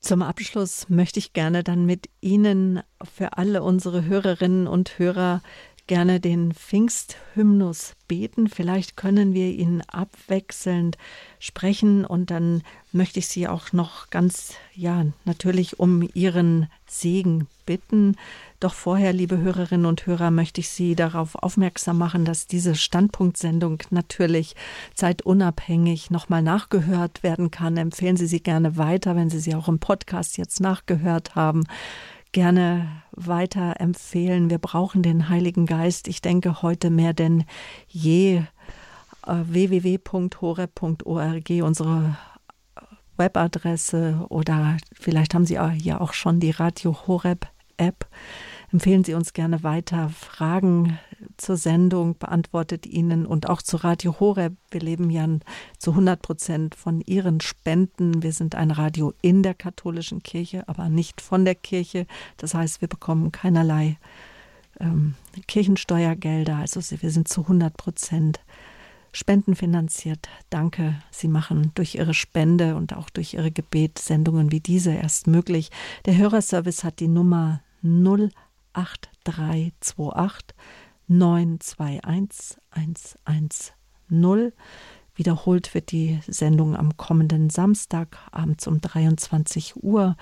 [0.00, 2.80] Zum Abschluss möchte ich gerne dann mit Ihnen
[3.14, 5.42] für alle unsere Hörerinnen und Hörer
[5.92, 8.48] gerne den Pfingsthymnus beten.
[8.48, 10.96] Vielleicht können wir ihn abwechselnd
[11.38, 12.62] sprechen und dann
[12.92, 18.16] möchte ich Sie auch noch ganz, ja, natürlich um Ihren Segen bitten.
[18.58, 23.82] Doch vorher, liebe Hörerinnen und Hörer, möchte ich Sie darauf aufmerksam machen, dass diese Standpunktsendung
[23.90, 24.56] natürlich
[24.94, 27.76] zeitunabhängig nochmal nachgehört werden kann.
[27.76, 31.64] Empfehlen Sie sie gerne weiter, wenn Sie sie auch im Podcast jetzt nachgehört haben
[32.32, 34.50] gerne weiter empfehlen.
[34.50, 36.08] Wir brauchen den Heiligen Geist.
[36.08, 37.44] Ich denke heute mehr denn
[37.88, 38.42] je.
[39.26, 42.16] Äh, www.horeb.org, unsere
[43.16, 47.46] Webadresse oder vielleicht haben Sie ja auch schon die Radio Horeb
[47.76, 48.08] App.
[48.72, 50.08] Empfehlen Sie uns gerne weiter.
[50.08, 50.98] Fragen
[51.36, 54.54] zur Sendung beantwortet Ihnen und auch zu Radio Horeb.
[54.70, 55.28] Wir leben ja
[55.78, 58.22] zu 100 Prozent von Ihren Spenden.
[58.22, 62.06] Wir sind ein Radio in der katholischen Kirche, aber nicht von der Kirche.
[62.38, 63.98] Das heißt, wir bekommen keinerlei
[64.80, 65.16] ähm,
[65.48, 66.56] Kirchensteuergelder.
[66.56, 68.40] Also wir sind zu 100 Prozent
[69.12, 70.30] spendenfinanziert.
[70.48, 70.94] Danke.
[71.10, 75.70] Sie machen durch Ihre Spende und auch durch Ihre Gebet Sendungen wie diese erst möglich.
[76.06, 78.30] Der Hörerservice hat die Nummer 0
[78.72, 80.54] 8328
[81.08, 84.52] 921 110.
[85.14, 90.16] Wiederholt wird die Sendung am kommenden Samstag abends um 23 Uhr.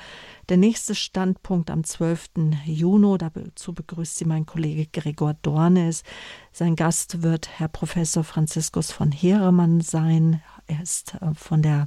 [0.48, 2.30] Der nächste Standpunkt am 12.
[2.64, 6.02] Juni, dazu begrüßt Sie mein Kollege Gregor Dornes.
[6.50, 10.42] Sein Gast wird Herr Professor Franziskus von Heeremann sein.
[10.66, 11.86] Er ist äh, von der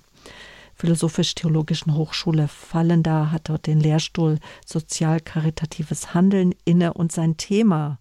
[0.75, 7.99] Philosophisch-Theologischen Hochschule Fallenda, hat dort den Lehrstuhl Sozial-Karitatives Handeln inne und sein Thema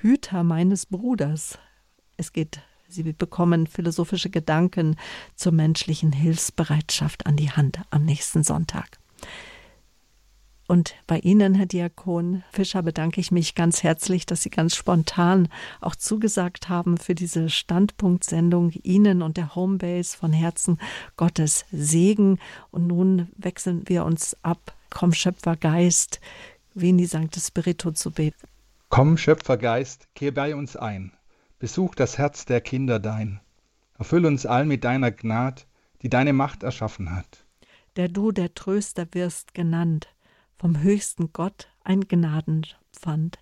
[0.00, 1.58] Hüter meines Bruders.
[2.16, 4.96] Es geht, Sie bekommen philosophische Gedanken
[5.34, 8.98] zur menschlichen Hilfsbereitschaft an die Hand am nächsten Sonntag.
[10.68, 15.48] Und bei Ihnen, Herr Diakon Fischer, bedanke ich mich ganz herzlich, dass Sie ganz spontan
[15.80, 18.72] auch zugesagt haben für diese Standpunktsendung.
[18.82, 20.78] Ihnen und der Homebase von Herzen
[21.16, 22.40] Gottes Segen.
[22.72, 24.74] Und nun wechseln wir uns ab.
[24.90, 26.20] Komm, Schöpfergeist,
[26.74, 28.48] wie in die Sancte Spiritu zu beten.
[28.88, 31.12] Komm, Schöpfergeist, kehr bei uns ein.
[31.60, 33.40] Besuch das Herz der Kinder dein.
[33.98, 35.66] Erfüll uns all mit deiner Gnad,
[36.02, 37.44] die deine Macht erschaffen hat.
[37.94, 40.08] Der du der Tröster wirst genannt
[40.58, 43.38] vom höchsten Gott ein Gnadenpfand.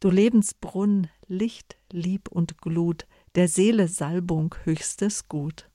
[0.00, 5.68] Du Lebensbrunn, Licht, Lieb und Glut, der Seele Salbung höchstes Gut.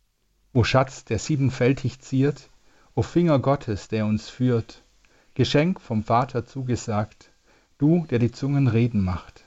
[0.53, 2.49] O Schatz, der siebenfältig ziert,
[2.95, 4.83] o Finger Gottes, der uns führt,
[5.33, 7.31] Geschenk vom Vater zugesagt,
[7.77, 9.45] du, der die Zungen reden macht.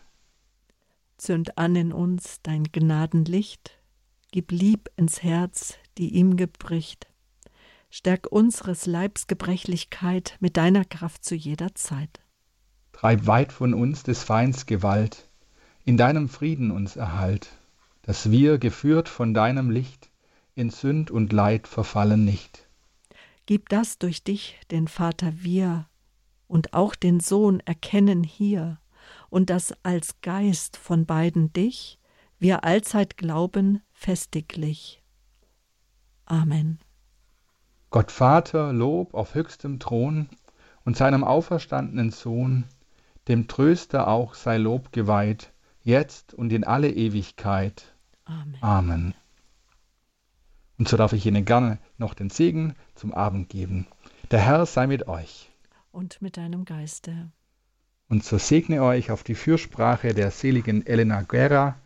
[1.16, 3.72] Zünd an in uns dein Gnadenlicht,
[4.30, 7.09] gib Lieb ins Herz, die ihm gebricht,
[7.90, 12.20] Stärk unseres Leibs Gebrechlichkeit mit deiner Kraft zu jeder Zeit.
[12.92, 15.28] Treib weit von uns des Feinds Gewalt,
[15.84, 17.48] in deinem Frieden uns erhalt,
[18.02, 20.10] dass wir, geführt von deinem Licht,
[20.54, 22.68] in Sünd und Leid verfallen nicht.
[23.46, 25.88] Gib das durch dich, den Vater wir,
[26.46, 28.78] und auch den Sohn erkennen hier,
[29.30, 31.98] und das als Geist von beiden dich,
[32.38, 35.02] wir allzeit glauben festiglich.
[36.26, 36.78] Amen.
[37.90, 40.28] Gott Vater Lob auf höchstem Thron
[40.84, 42.64] und seinem auferstandenen Sohn,
[43.26, 45.50] dem Tröster auch sei Lob geweiht,
[45.82, 47.92] jetzt und in alle Ewigkeit.
[48.26, 48.58] Amen.
[48.60, 49.14] Amen.
[50.78, 53.88] Und so darf ich Ihnen gerne noch den Segen zum Abend geben.
[54.30, 55.50] Der Herr sei mit euch.
[55.90, 57.32] Und mit deinem Geiste.
[58.08, 61.76] Und so segne euch auf die Fürsprache der seligen Elena Guerra,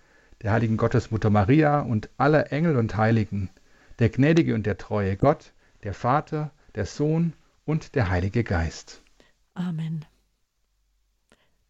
[0.43, 3.49] der heiligen Gottesmutter Maria und aller Engel und Heiligen,
[4.01, 5.54] der gnädige und der treue Gott,
[5.85, 7.35] der Vater, der Sohn
[7.65, 9.03] und der Heilige Geist.
[9.55, 10.05] Amen.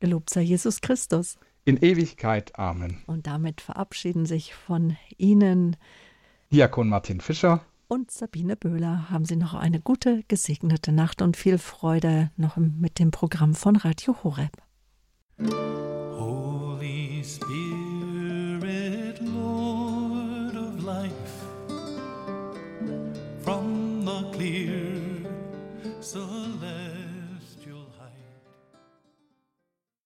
[0.00, 1.38] Gelobt sei Jesus Christus.
[1.64, 2.58] In Ewigkeit.
[2.58, 3.02] Amen.
[3.06, 5.76] Und damit verabschieden sich von Ihnen
[6.52, 9.10] Diakon Martin Fischer und Sabine Böhler.
[9.10, 13.76] Haben Sie noch eine gute, gesegnete Nacht und viel Freude noch mit dem Programm von
[13.76, 14.52] Radio Horeb.